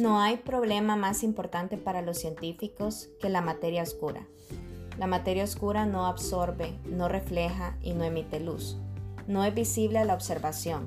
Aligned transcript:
No 0.00 0.18
hay 0.18 0.38
problema 0.38 0.96
más 0.96 1.22
importante 1.22 1.76
para 1.76 2.00
los 2.00 2.16
científicos 2.16 3.10
que 3.20 3.28
la 3.28 3.42
materia 3.42 3.82
oscura. 3.82 4.22
La 4.98 5.06
materia 5.06 5.44
oscura 5.44 5.84
no 5.84 6.06
absorbe, 6.06 6.72
no 6.86 7.06
refleja 7.06 7.76
y 7.82 7.92
no 7.92 8.04
emite 8.04 8.40
luz. 8.40 8.78
No 9.26 9.44
es 9.44 9.54
visible 9.54 9.98
a 9.98 10.06
la 10.06 10.14
observación, 10.14 10.86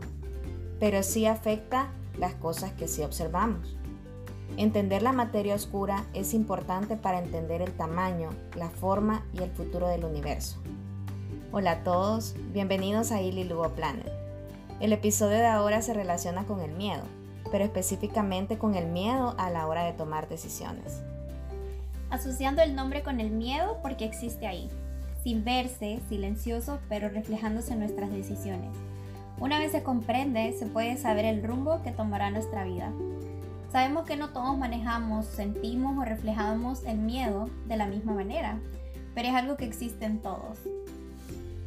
pero 0.80 1.04
sí 1.04 1.28
afecta 1.28 1.91
las 2.18 2.34
cosas 2.34 2.71
que 2.71 2.88
sí 2.88 3.04
observamos. 3.04 3.78
Entender 4.57 5.04
la 5.04 5.12
materia 5.12 5.54
oscura 5.54 6.07
es 6.16 6.34
importante 6.34 6.98
para 6.98 7.20
entender 7.20 7.61
el 7.61 7.73
tamaño, 7.73 8.32
la 8.57 8.71
forma 8.71 9.27
y 9.32 9.43
el 9.43 9.52
futuro 9.52 9.89
del 9.89 10.05
universo. 10.05 10.57
Hola 11.52 11.71
a 11.71 11.84
todos, 11.84 12.34
bienvenidos 12.52 13.11
a 13.11 13.21
Illy 13.21 13.43
Lugo 13.43 13.70
Planet. 13.75 14.11
El 14.80 14.91
episodio 14.91 15.38
de 15.38 15.46
ahora 15.46 15.84
se 15.84 15.93
relaciona 15.93 16.48
con 16.48 16.61
el 16.61 16.71
miedo 16.71 17.04
pero 17.54 17.66
específicamente 17.66 18.57
con 18.57 18.74
el 18.74 18.88
miedo 18.88 19.36
a 19.38 19.52
la 19.52 19.68
hora 19.68 19.84
de 19.84 19.94
tomar 19.94 20.28
decisiones. 20.28 21.04
Asociando 22.10 22.64
el 22.64 22.74
nombre 22.74 23.04
con 23.04 23.20
el 23.20 23.30
miedo 23.30 23.78
porque 23.84 24.06
existe 24.06 24.48
ahí, 24.48 24.71
sin 25.24 25.44
verse, 25.44 26.00
silencioso, 26.10 26.80
pero 26.89 27.10
reflejándose 27.10 27.74
en 27.74 27.82
nuestras 27.82 28.10
decisiones. 28.10 28.75
Una 29.39 29.60
vez 29.60 29.71
se 29.71 29.84
comprende, 29.84 30.52
se 30.54 30.66
puede 30.66 30.97
saber 30.97 31.25
el 31.25 31.44
rumbo 31.44 31.84
que 31.84 31.92
tomará 31.92 32.31
nuestra 32.31 32.64
vida. 32.64 32.92
Sabemos 33.72 34.08
que 34.08 34.17
no 34.17 34.30
todos 34.30 34.58
manejamos, 34.58 35.28
sentimos 35.28 35.95
o 35.95 36.06
reflejamos 36.06 36.83
el 36.86 36.97
miedo 36.97 37.52
de 37.67 37.78
la 37.78 37.86
misma 37.86 38.14
manera, 38.14 38.58
pero 39.14 39.28
es 39.28 39.36
algo 39.36 39.58
que 39.58 39.66
existe 39.66 40.06
en 40.06 40.23
todos. 40.23 40.58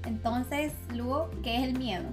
Entonces, 0.05 0.73
luego, 0.93 1.30
¿qué 1.45 1.59
es 1.59 1.63
el 1.63 1.79
miedo? 1.79 2.07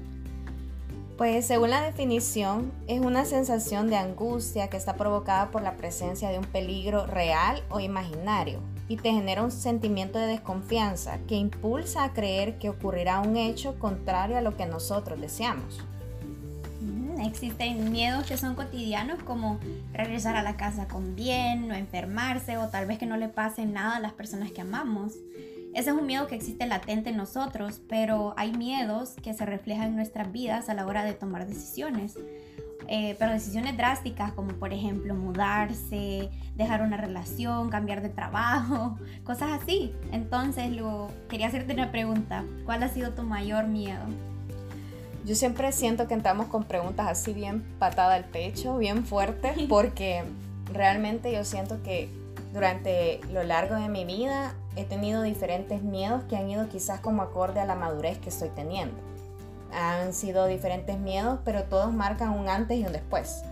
Pues 1.17 1.45
según 1.45 1.69
la 1.69 1.83
definición, 1.83 2.71
es 2.87 2.99
una 2.99 3.23
sensación 3.25 3.87
de 3.87 3.97
angustia 3.97 4.69
que 4.69 4.77
está 4.77 4.95
provocada 4.95 5.51
por 5.51 5.61
la 5.61 5.77
presencia 5.77 6.29
de 6.29 6.39
un 6.39 6.45
peligro 6.45 7.05
real 7.05 7.61
o 7.69 7.79
imaginario 7.79 8.59
y 8.87 8.97
te 8.97 9.11
genera 9.11 9.43
un 9.43 9.51
sentimiento 9.51 10.17
de 10.17 10.25
desconfianza 10.25 11.19
que 11.27 11.35
impulsa 11.35 12.03
a 12.03 12.13
creer 12.13 12.57
que 12.57 12.69
ocurrirá 12.69 13.19
un 13.19 13.37
hecho 13.37 13.77
contrario 13.77 14.37
a 14.37 14.41
lo 14.41 14.57
que 14.57 14.65
nosotros 14.65 15.21
deseamos. 15.21 15.81
Existen 17.23 17.91
miedos 17.91 18.25
que 18.25 18.35
son 18.35 18.55
cotidianos 18.55 19.21
como 19.21 19.59
regresar 19.93 20.35
a 20.35 20.41
la 20.41 20.57
casa 20.57 20.87
con 20.87 21.15
bien, 21.15 21.67
no 21.67 21.75
enfermarse 21.75 22.57
o 22.57 22.69
tal 22.69 22.87
vez 22.87 22.97
que 22.97 23.05
no 23.05 23.17
le 23.17 23.29
pase 23.29 23.65
nada 23.67 23.97
a 23.97 23.99
las 23.99 24.13
personas 24.13 24.51
que 24.51 24.61
amamos. 24.61 25.13
Ese 25.73 25.89
es 25.89 25.95
un 25.95 26.05
miedo 26.05 26.27
que 26.27 26.35
existe 26.35 26.67
latente 26.67 27.09
en 27.09 27.17
nosotros, 27.17 27.81
pero 27.89 28.35
hay 28.37 28.51
miedos 28.51 29.15
que 29.23 29.33
se 29.33 29.45
reflejan 29.45 29.87
en 29.87 29.95
nuestras 29.95 30.31
vidas 30.31 30.69
a 30.69 30.75
la 30.75 30.85
hora 30.85 31.03
de 31.03 31.13
tomar 31.13 31.47
decisiones. 31.47 32.15
Eh, 32.87 33.15
pero 33.17 33.31
decisiones 33.31 33.77
drásticas 33.77 34.33
como 34.33 34.53
por 34.53 34.73
ejemplo 34.73 35.15
mudarse, 35.15 36.29
dejar 36.55 36.81
una 36.81 36.97
relación, 36.97 37.69
cambiar 37.69 38.01
de 38.01 38.09
trabajo, 38.09 38.97
cosas 39.23 39.61
así. 39.61 39.93
Entonces, 40.11 40.71
luego 40.71 41.09
quería 41.29 41.47
hacerte 41.47 41.73
una 41.73 41.91
pregunta. 41.91 42.43
¿Cuál 42.65 42.83
ha 42.83 42.89
sido 42.89 43.11
tu 43.11 43.23
mayor 43.23 43.67
miedo? 43.67 44.03
Yo 45.25 45.35
siempre 45.35 45.71
siento 45.71 46.07
que 46.07 46.13
entramos 46.13 46.47
con 46.47 46.65
preguntas 46.65 47.07
así 47.07 47.33
bien 47.33 47.63
patada 47.79 48.15
al 48.15 48.25
pecho, 48.25 48.77
bien 48.77 49.05
fuerte, 49.05 49.53
porque 49.69 50.23
realmente 50.71 51.31
yo 51.31 51.43
siento 51.45 51.81
que 51.81 52.09
durante 52.53 53.21
lo 53.31 53.43
largo 53.43 53.75
de 53.75 53.89
mi 53.89 54.05
vida 54.05 54.53
he 54.75 54.85
tenido 54.85 55.21
diferentes 55.21 55.81
miedos 55.83 56.23
que 56.25 56.35
han 56.35 56.49
ido 56.49 56.67
quizás 56.69 56.99
como 56.99 57.21
acorde 57.21 57.59
a 57.59 57.65
la 57.65 57.75
madurez 57.75 58.17
que 58.17 58.29
estoy 58.29 58.49
teniendo. 58.49 58.95
Han 59.71 60.13
sido 60.13 60.45
diferentes 60.47 60.99
miedos, 60.99 61.39
pero 61.43 61.63
todos 61.63 61.91
marcan 61.93 62.29
un 62.29 62.47
antes 62.47 62.77
y 62.77 62.85
un 62.85 62.91
después. 62.91 63.43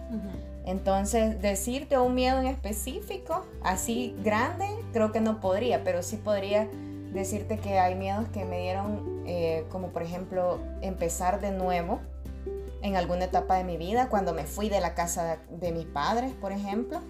Entonces, 0.65 1.41
decirte 1.41 1.97
un 1.97 2.13
miedo 2.13 2.39
en 2.39 2.45
específico, 2.45 3.43
así 3.63 4.15
grande, 4.23 4.67
creo 4.93 5.11
que 5.11 5.21
no 5.21 5.39
podría, 5.39 5.83
pero 5.83 6.03
sí 6.03 6.17
podría 6.17 6.67
decirte 7.11 7.57
que 7.57 7.79
hay 7.79 7.95
miedos 7.95 8.27
que 8.29 8.45
me 8.45 8.59
dieron, 8.59 9.23
eh, 9.25 9.65
como 9.69 9.89
por 9.89 10.03
ejemplo, 10.03 10.59
empezar 10.81 11.41
de 11.41 11.51
nuevo 11.51 11.99
en 12.83 12.95
alguna 12.95 13.25
etapa 13.25 13.55
de 13.55 13.63
mi 13.63 13.77
vida, 13.77 14.09
cuando 14.09 14.33
me 14.33 14.45
fui 14.45 14.69
de 14.69 14.79
la 14.79 14.93
casa 14.93 15.39
de 15.49 15.71
mis 15.71 15.85
padres, 15.85 16.31
por 16.33 16.51
ejemplo 16.51 17.01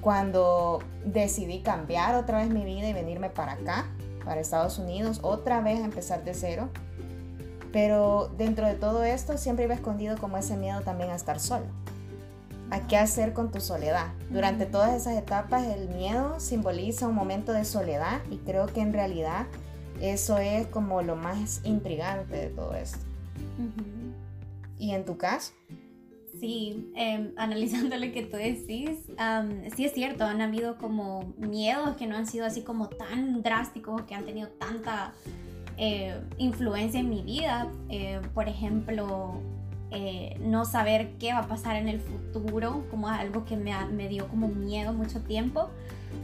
cuando 0.00 0.80
decidí 1.04 1.60
cambiar 1.60 2.14
otra 2.14 2.38
vez 2.38 2.50
mi 2.50 2.64
vida 2.64 2.88
y 2.88 2.92
venirme 2.92 3.30
para 3.30 3.52
acá, 3.52 3.86
para 4.24 4.40
Estados 4.40 4.78
Unidos, 4.78 5.20
otra 5.22 5.60
vez 5.60 5.80
a 5.80 5.84
empezar 5.84 6.24
de 6.24 6.34
cero. 6.34 6.68
Pero 7.72 8.30
dentro 8.36 8.66
de 8.66 8.74
todo 8.74 9.04
esto 9.04 9.36
siempre 9.36 9.64
iba 9.64 9.74
escondido 9.74 10.16
como 10.18 10.36
ese 10.36 10.56
miedo 10.56 10.80
también 10.82 11.10
a 11.10 11.16
estar 11.16 11.38
solo. 11.40 11.66
¿A 12.70 12.86
qué 12.86 12.98
hacer 12.98 13.32
con 13.32 13.50
tu 13.50 13.60
soledad? 13.60 14.08
Durante 14.30 14.66
todas 14.66 14.94
esas 14.94 15.16
etapas 15.16 15.66
el 15.66 15.88
miedo 15.88 16.38
simboliza 16.38 17.08
un 17.08 17.14
momento 17.14 17.52
de 17.52 17.64
soledad 17.64 18.20
y 18.30 18.36
creo 18.38 18.66
que 18.66 18.80
en 18.80 18.92
realidad 18.92 19.46
eso 20.00 20.38
es 20.38 20.66
como 20.66 21.02
lo 21.02 21.16
más 21.16 21.60
intrigante 21.64 22.36
de 22.36 22.46
todo 22.48 22.74
esto. 22.74 22.98
¿Y 24.78 24.92
en 24.92 25.04
tu 25.04 25.16
caso? 25.16 25.52
Sí, 26.40 26.90
eh, 26.96 27.32
analizando 27.36 27.96
lo 27.96 28.12
que 28.12 28.22
tú 28.22 28.36
decís, 28.36 28.98
sí 29.76 29.84
es 29.84 29.92
cierto, 29.92 30.24
han 30.24 30.40
habido 30.40 30.78
como 30.78 31.34
miedos 31.36 31.96
que 31.96 32.06
no 32.06 32.16
han 32.16 32.26
sido 32.26 32.46
así 32.46 32.62
como 32.62 32.88
tan 32.88 33.42
drásticos, 33.42 34.02
que 34.02 34.14
han 34.14 34.24
tenido 34.24 34.48
tanta 34.48 35.14
eh, 35.80 36.20
influencia 36.38 36.98
en 36.98 37.08
mi 37.08 37.22
vida. 37.22 37.68
Eh, 37.88 38.20
por 38.34 38.48
ejemplo, 38.48 39.40
eh, 39.90 40.36
no 40.40 40.64
saber 40.64 41.12
qué 41.18 41.32
va 41.32 41.40
a 41.40 41.48
pasar 41.48 41.76
en 41.76 41.88
el 41.88 42.00
futuro, 42.00 42.84
como 42.90 43.08
algo 43.08 43.44
que 43.44 43.56
me, 43.56 44.08
dio 44.08 44.26
como 44.28 44.48
miedo 44.48 44.92
mucho 44.92 45.20
tiempo, 45.20 45.70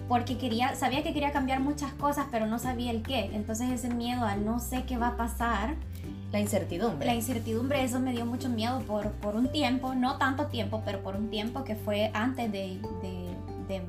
porque 0.08 0.36
quería, 0.38 0.74
sabía 0.74 1.02
que 1.04 1.14
quería 1.14 1.30
cambiar 1.30 1.60
muchas 1.60 1.92
cosas, 1.94 2.26
pero 2.32 2.46
no 2.46 2.58
sabía 2.58 2.90
el 2.90 3.02
qué. 3.02 3.30
Entonces 3.32 3.70
ese 3.70 3.94
miedo 3.94 4.24
a 4.24 4.34
no 4.34 4.58
sé 4.58 4.84
qué 4.86 4.98
va 4.98 5.08
a 5.08 5.16
pasar 5.16 5.76
la 6.34 6.40
incertidumbre. 6.40 7.06
La 7.06 7.14
incertidumbre, 7.14 7.84
eso 7.84 8.00
me 8.00 8.10
dio 8.10 8.26
mucho 8.26 8.48
miedo 8.48 8.80
por, 8.80 9.12
por 9.12 9.36
un 9.36 9.52
tiempo, 9.52 9.94
no 9.94 10.18
tanto 10.18 10.46
tiempo, 10.46 10.82
pero 10.84 11.00
por 11.00 11.14
un 11.14 11.30
tiempo 11.30 11.62
que 11.62 11.76
fue 11.76 12.10
antes 12.12 12.50
de, 12.50 12.80
de, 13.68 13.82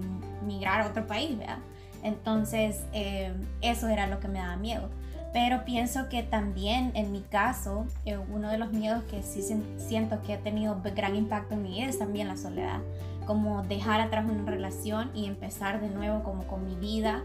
migrar 0.46 0.82
a 0.82 0.88
otro 0.88 1.08
país, 1.08 1.36
¿verdad? 1.40 1.58
Entonces, 2.04 2.82
eh, 2.94 3.34
eso 3.62 3.88
era 3.88 4.06
lo 4.06 4.20
que 4.20 4.28
me 4.28 4.38
daba 4.38 4.58
miedo. 4.58 4.90
Pero 5.34 5.66
pienso 5.66 6.08
que 6.08 6.22
también 6.22 6.92
en 6.94 7.12
mi 7.12 7.22
caso, 7.22 7.88
eh, 8.06 8.18
uno 8.18 8.52
de 8.52 8.60
los 8.60 8.72
miedos 8.72 9.04
que 9.06 9.24
sí 9.24 9.42
siento 9.78 10.22
que 10.22 10.34
ha 10.36 10.40
tenido 10.40 10.80
gran 10.96 11.16
impacto 11.16 11.56
en 11.56 11.64
mi 11.64 11.74
vida 11.74 11.88
es 11.88 11.98
también 11.98 12.28
la 12.28 12.38
soledad. 12.38 12.80
Como 13.26 13.64
dejar 13.64 14.02
atrás 14.02 14.24
una 14.30 14.50
relación 14.50 15.10
y 15.16 15.26
empezar 15.26 15.82
de 15.82 15.90
nuevo 15.90 16.22
como 16.22 16.46
con 16.46 16.64
mi 16.64 16.76
vida 16.76 17.24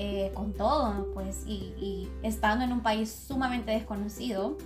eh, 0.00 0.30
con 0.32 0.52
todo, 0.52 1.08
pues, 1.12 1.42
y, 1.44 2.08
estando 2.22 2.64
en 2.64 2.72
un 2.72 2.82
país 2.82 3.10
sumamente 3.10 3.72
desconocido, 3.72 4.56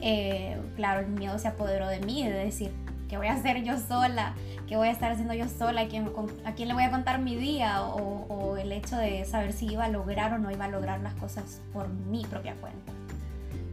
eh, 0.00 0.56
claro, 0.76 1.00
el 1.00 1.08
miedo 1.08 1.40
se 1.40 1.48
apoderó 1.48 1.88
de 1.88 1.98
mí, 1.98 2.22
de 2.22 2.30
decir, 2.30 2.70
¿qué 3.08 3.16
voy 3.16 3.26
a 3.26 3.32
hacer 3.32 3.64
yo 3.64 3.76
sola? 3.80 4.36
¿Qué 4.68 4.76
voy 4.76 4.86
a 4.86 4.92
estar 4.92 5.10
haciendo 5.10 5.34
yo 5.34 5.48
sola? 5.48 5.80
¿A 5.80 5.88
quién, 5.88 6.08
a 6.44 6.52
quién 6.52 6.68
le 6.68 6.74
voy 6.74 6.84
a 6.84 6.92
contar 6.92 7.20
mi 7.20 7.34
día? 7.34 7.82
O, 7.82 8.26
o, 8.28 8.56
el 8.58 8.70
hecho 8.70 8.96
de 8.96 9.24
saber 9.24 9.52
si 9.52 9.66
iba 9.66 9.86
a 9.86 9.88
lograr 9.88 10.32
o 10.34 10.38
no 10.38 10.52
iba 10.52 10.66
a 10.66 10.68
lograr 10.68 11.00
las 11.00 11.14
cosas 11.14 11.60
por 11.72 11.88
mi 11.88 12.24
propia 12.24 12.54
cuenta. 12.54 12.92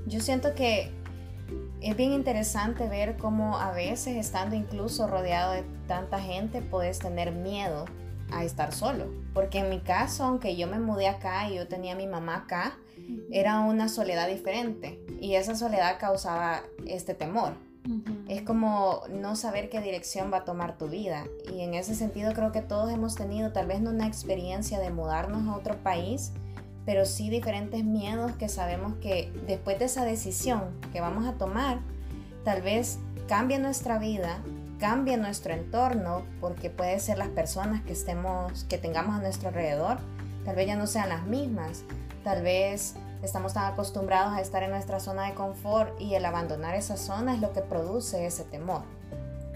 Yo 0.07 0.19
siento 0.19 0.55
que 0.55 0.91
es 1.79 1.95
bien 1.95 2.11
interesante 2.11 2.89
ver 2.89 3.17
cómo 3.17 3.59
a 3.59 3.71
veces 3.71 4.17
estando 4.17 4.55
incluso 4.55 5.05
rodeado 5.05 5.51
de 5.51 5.63
tanta 5.87 6.19
gente 6.19 6.63
puedes 6.63 6.97
tener 6.97 7.33
miedo 7.33 7.85
a 8.33 8.43
estar 8.43 8.73
solo. 8.73 9.05
Porque 9.33 9.59
en 9.59 9.69
mi 9.69 9.79
caso, 9.79 10.23
aunque 10.23 10.55
yo 10.55 10.67
me 10.67 10.79
mudé 10.79 11.07
acá 11.07 11.49
y 11.49 11.55
yo 11.55 11.67
tenía 11.67 11.93
a 11.93 11.97
mi 11.97 12.07
mamá 12.07 12.37
acá, 12.37 12.77
era 13.31 13.59
una 13.61 13.89
soledad 13.89 14.27
diferente 14.27 14.99
y 15.19 15.35
esa 15.35 15.55
soledad 15.55 15.99
causaba 15.99 16.63
este 16.85 17.13
temor. 17.13 17.53
Es 18.29 18.41
como 18.43 19.01
no 19.09 19.35
saber 19.35 19.69
qué 19.69 19.81
dirección 19.81 20.31
va 20.31 20.37
a 20.37 20.45
tomar 20.45 20.77
tu 20.77 20.87
vida. 20.87 21.25
Y 21.53 21.61
en 21.61 21.73
ese 21.73 21.95
sentido 21.95 22.31
creo 22.33 22.53
que 22.53 22.61
todos 22.61 22.91
hemos 22.91 23.15
tenido 23.15 23.51
tal 23.51 23.67
vez 23.67 23.81
no 23.81 23.89
una 23.89 24.07
experiencia 24.07 24.79
de 24.79 24.89
mudarnos 24.89 25.47
a 25.47 25.57
otro 25.57 25.75
país, 25.83 26.31
pero 26.85 27.05
sí 27.05 27.29
diferentes 27.29 27.83
miedos 27.83 28.31
que 28.33 28.47
sabemos 28.47 28.93
que 29.01 29.31
después 29.47 29.79
de 29.79 29.85
esa 29.85 30.05
decisión 30.05 30.61
que 30.93 31.01
vamos 31.01 31.25
a 31.27 31.33
tomar, 31.33 31.79
tal 32.45 32.61
vez 32.61 32.99
cambie 33.27 33.59
nuestra 33.59 33.99
vida 33.99 34.41
cambie 34.79 35.17
nuestro 35.17 35.53
entorno, 35.53 36.23
porque 36.39 36.69
puede 36.69 36.99
ser 36.99 37.17
las 37.17 37.29
personas 37.29 37.81
que 37.81 37.93
estemos, 37.93 38.65
que 38.65 38.77
tengamos 38.77 39.15
a 39.15 39.21
nuestro 39.21 39.49
alrededor, 39.49 39.97
tal 40.45 40.55
vez 40.55 40.67
ya 40.67 40.75
no 40.75 40.87
sean 40.87 41.09
las 41.09 41.25
mismas, 41.25 41.83
tal 42.23 42.41
vez 42.43 42.95
estamos 43.21 43.53
tan 43.53 43.71
acostumbrados 43.71 44.33
a 44.33 44.41
estar 44.41 44.63
en 44.63 44.71
nuestra 44.71 44.99
zona 44.99 45.23
de 45.27 45.33
confort 45.33 45.99
y 45.99 46.15
el 46.15 46.25
abandonar 46.25 46.75
esa 46.75 46.97
zona 46.97 47.35
es 47.35 47.41
lo 47.41 47.53
que 47.53 47.61
produce 47.61 48.25
ese 48.25 48.43
temor. 48.43 48.83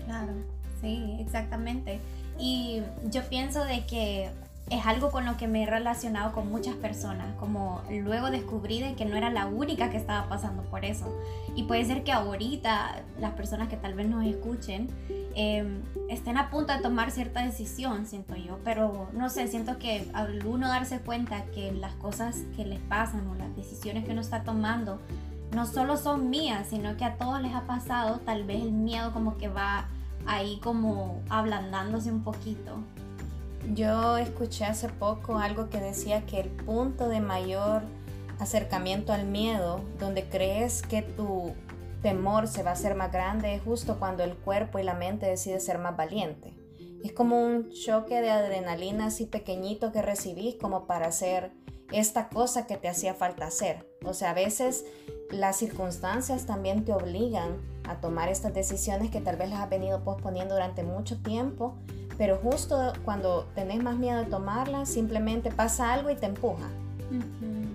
Claro, 0.05 0.33
sí, 0.81 1.17
exactamente. 1.19 1.99
Y 2.39 2.83
yo 3.05 3.23
pienso 3.23 3.65
de 3.65 3.85
que 3.85 4.29
es 4.69 4.85
algo 4.85 5.11
con 5.11 5.25
lo 5.25 5.37
que 5.37 5.47
me 5.47 5.63
he 5.63 5.65
relacionado 5.65 6.33
con 6.33 6.49
muchas 6.49 6.75
personas, 6.75 7.33
como 7.39 7.81
luego 7.89 8.29
descubrí 8.29 8.81
de 8.81 8.95
que 8.95 9.05
no 9.05 9.15
era 9.15 9.29
la 9.29 9.45
única 9.45 9.89
que 9.89 9.97
estaba 9.97 10.27
pasando 10.27 10.63
por 10.63 10.83
eso. 10.83 11.17
Y 11.55 11.63
puede 11.63 11.85
ser 11.85 12.03
que 12.03 12.11
ahorita 12.11 13.03
las 13.19 13.31
personas 13.33 13.69
que 13.69 13.77
tal 13.77 13.93
vez 13.93 14.07
nos 14.09 14.25
escuchen 14.25 14.89
em, 15.35 15.81
estén 16.09 16.37
a 16.37 16.49
punto 16.49 16.73
de 16.73 16.79
tomar 16.79 17.11
cierta 17.11 17.43
decisión, 17.43 18.05
siento 18.05 18.35
yo, 18.35 18.59
pero 18.65 19.07
no 19.13 19.29
sé, 19.29 19.47
siento 19.47 19.77
que 19.79 20.09
al 20.13 20.45
uno 20.45 20.67
darse 20.67 20.99
cuenta 20.99 21.45
que 21.45 21.71
las 21.71 21.93
cosas 21.95 22.35
que 22.57 22.65
les 22.65 22.79
pasan 22.79 23.25
o 23.27 23.35
las 23.35 23.55
decisiones 23.55 24.03
que 24.03 24.11
uno 24.11 24.21
está 24.21 24.43
tomando 24.43 24.99
no 25.55 25.65
solo 25.65 25.95
son 25.95 26.29
mías, 26.29 26.67
sino 26.69 26.97
que 26.97 27.05
a 27.05 27.15
todos 27.15 27.41
les 27.41 27.53
ha 27.53 27.61
pasado, 27.61 28.19
tal 28.19 28.43
vez 28.43 28.61
el 28.61 28.73
miedo 28.73 29.13
como 29.13 29.37
que 29.37 29.47
va 29.47 29.85
ahí 30.25 30.59
como 30.61 31.21
ablandándose 31.29 32.11
un 32.11 32.23
poquito. 32.23 32.83
Yo 33.74 34.18
escuché 34.18 34.65
hace 34.65 34.89
poco 34.89 35.38
algo 35.38 35.69
que 35.69 35.80
decía 35.80 36.25
que 36.25 36.39
el 36.39 36.50
punto 36.50 37.09
de 37.09 37.19
mayor 37.19 37.81
acercamiento 38.39 39.13
al 39.13 39.25
miedo, 39.25 39.81
donde 40.00 40.24
crees 40.24 40.81
que 40.81 41.01
tu 41.01 41.54
temor 42.01 42.48
se 42.48 42.63
va 42.63 42.71
a 42.71 42.74
hacer 42.74 42.95
más 42.95 43.12
grande, 43.12 43.56
es 43.56 43.62
justo 43.62 43.98
cuando 44.00 44.24
el 44.24 44.36
cuerpo 44.36 44.80
y 44.80 44.83
la 44.83 44.94
mente 44.94 45.25
deciden 45.25 45.62
ser 45.62 45.80
más 45.80 45.98
valiente. 45.98 46.54
Es 47.04 47.12
como 47.12 47.44
un 47.44 47.69
choque 47.69 48.21
de 48.21 48.30
adrenalina 48.30 49.07
así 49.07 49.25
pequeñito 49.25 49.92
que 49.92 50.01
recibís 50.01 50.56
como 50.56 50.88
para 50.88 51.07
hacer 51.07 51.51
esta 51.92 52.30
cosa 52.30 52.68
que 52.68 52.77
te 52.77 52.89
hacía 52.89 53.13
falta 53.13 53.48
hacer. 53.48 53.88
O 54.04 54.13
sea, 54.13 54.31
a 54.31 54.33
veces 54.33 54.86
las 55.31 55.57
circunstancias 55.57 56.45
también 56.45 56.86
te 56.86 56.94
obligan 56.94 57.57
a 57.83 58.01
tomar 58.01 58.30
estas 58.30 58.54
decisiones 58.54 59.12
que 59.12 59.21
tal 59.21 59.38
vez 59.38 59.50
las 59.50 59.62
has 59.62 59.69
venido 59.69 60.04
posponiendo 60.04 60.56
durante 60.56 60.83
mucho 60.83 61.21
tiempo 61.21 61.77
pero 62.17 62.37
justo 62.37 62.93
cuando 63.05 63.47
tenés 63.55 63.81
más 63.81 63.95
miedo 63.97 64.19
de 64.19 64.25
tomarla, 64.25 64.85
simplemente 64.85 65.51
pasa 65.51 65.93
algo 65.93 66.09
y 66.09 66.15
te 66.15 66.25
empuja. 66.25 66.67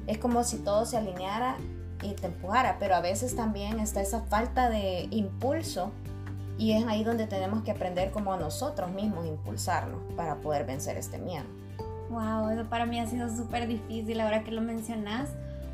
Es 0.06 0.18
como 0.18 0.42
si 0.44 0.58
todo 0.58 0.84
se 0.84 0.96
alineara 0.96 1.56
y 2.02 2.12
te 2.14 2.26
empujara, 2.26 2.76
pero 2.78 2.96
a 2.96 3.00
veces 3.00 3.36
también 3.36 3.78
está 3.78 4.00
esa 4.00 4.20
falta 4.22 4.68
de 4.68 5.06
impulso 5.10 5.92
y 6.58 6.72
es 6.72 6.86
ahí 6.86 7.04
donde 7.04 7.26
tenemos 7.26 7.62
que 7.62 7.70
aprender 7.70 8.10
como 8.10 8.32
a 8.32 8.36
nosotros 8.36 8.90
mismos 8.90 9.26
impulsarnos 9.26 10.00
para 10.16 10.36
poder 10.36 10.66
vencer 10.66 10.96
este 10.96 11.18
miedo. 11.18 11.44
Wow, 12.10 12.50
eso 12.50 12.64
para 12.68 12.84
mí 12.84 13.00
ha 13.00 13.06
sido 13.06 13.34
súper 13.34 13.66
difícil 13.66 14.20
ahora 14.20 14.44
que 14.44 14.50
lo 14.50 14.60
mencionas, 14.60 15.30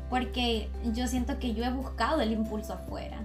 porque 0.09 0.69
yo 0.93 1.07
siento 1.07 1.37
que 1.37 1.53
yo 1.53 1.65
he 1.65 1.71
buscado 1.71 2.21
el 2.21 2.31
impulso 2.31 2.73
afuera. 2.73 3.17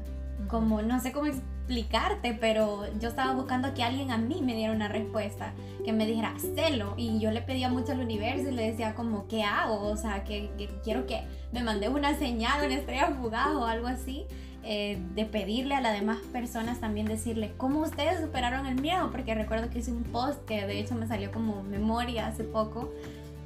Como 0.49 0.82
no 0.82 1.00
sé 1.00 1.12
cómo 1.12 1.26
explicarte, 1.64 2.37
pero 2.38 2.84
yo 3.00 3.08
estaba 3.08 3.32
buscando 3.32 3.72
que 3.72 3.82
alguien 3.82 4.11
a 4.11 4.19
mí 4.19 4.43
me 4.43 4.55
diera 4.55 4.72
una 4.72 4.88
respuesta, 4.88 5.55
que 5.82 5.94
me 5.94 6.06
dijera, 6.06 6.34
celo. 6.55 6.93
Y 6.99 7.19
yo 7.19 7.31
le 7.31 7.40
pedía 7.40 7.70
mucho 7.70 7.93
al 7.93 8.00
universo 8.00 8.50
y 8.50 8.52
le 8.52 8.70
decía 8.70 8.94
como, 8.94 9.26
¿qué 9.28 9.43
hago? 9.43 9.81
O 9.81 9.96
sea, 9.96 10.25
que, 10.25 10.50
quiero 10.84 11.06
que 11.06 11.22
me 11.52 11.62
mande 11.62 11.88
una 11.88 12.19
señal, 12.19 12.66
una 12.66 12.75
estrella 12.75 13.08
fugaz 13.19 13.55
o 13.55 13.64
algo 13.64 13.87
así. 13.87 14.26
Eh, 14.66 14.99
de 15.14 15.26
pedirle 15.26 15.75
a 15.75 15.82
las 15.82 15.93
demás 15.93 16.16
personas 16.32 16.81
también 16.81 17.05
decirle 17.05 17.52
cómo 17.58 17.81
ustedes 17.81 18.19
superaron 18.20 18.64
el 18.64 18.81
miedo, 18.81 19.11
porque 19.11 19.34
recuerdo 19.34 19.69
que 19.69 19.81
hice 19.81 19.93
un 19.93 20.05
post 20.05 20.43
que 20.46 20.64
de 20.66 20.81
hecho 20.81 20.94
me 20.94 21.06
salió 21.06 21.31
como 21.31 21.62
memoria 21.62 22.28
hace 22.28 22.44
poco, 22.44 22.90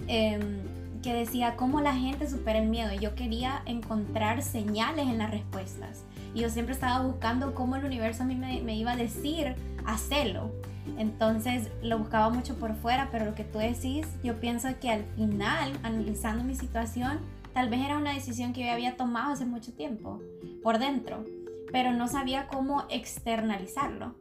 em, 0.07 0.61
que 1.03 1.15
decía 1.15 1.57
cómo 1.57 1.81
la 1.81 1.95
gente 1.95 2.29
supera 2.29 2.59
el 2.59 2.69
miedo 2.69 2.93
y 2.93 2.99
yo 2.99 3.15
quería 3.15 3.63
encontrar 3.67 4.43
señales 4.43 5.07
en 5.07 5.19
las 5.19 5.31
respuestas. 5.31 6.05
Y 6.35 6.41
yo 6.41 6.51
siempre 6.51 6.75
estaba 6.75 7.05
buscando 7.05 7.55
cómo 7.55 7.77
el 7.77 7.85
universo 7.85 8.23
a 8.23 8.27
mí 8.27 8.35
me, 8.35 8.77
iba 8.77 8.93
a 8.93 8.97
decir 8.97 9.55
hacerlo. 9.87 10.51
Entonces 10.97 11.69
lo 11.83 11.99
buscaba 11.99 12.31
mucho 12.31 12.57
por 12.57 12.75
fuera, 12.75 13.09
pero 13.11 13.25
lo 13.25 13.35
que 13.35 13.45
tú 13.45 13.59
decís, 13.59 14.07
yo 14.23 14.41
pienso 14.41 14.69
que 14.81 14.91
al 14.91 15.05
final, 15.17 15.73
analizando 15.83 16.45
mi 16.45 16.55
situación, 16.55 17.21
tal 17.53 17.69
vez 17.69 17.81
era 17.81 17.99
una 17.99 18.15
decisión 18.15 18.53
que 18.53 18.65
yo 18.65 18.73
había 18.73 18.97
tomado 18.97 19.33
hace 19.33 19.45
mucho 19.45 19.73
tiempo, 19.73 20.21
por 20.63 20.79
dentro, 20.79 21.25
pero 21.73 21.93
no 21.93 22.09
sabía 22.09 22.49
cómo 22.49 22.85
externalizarlo. 22.89 24.15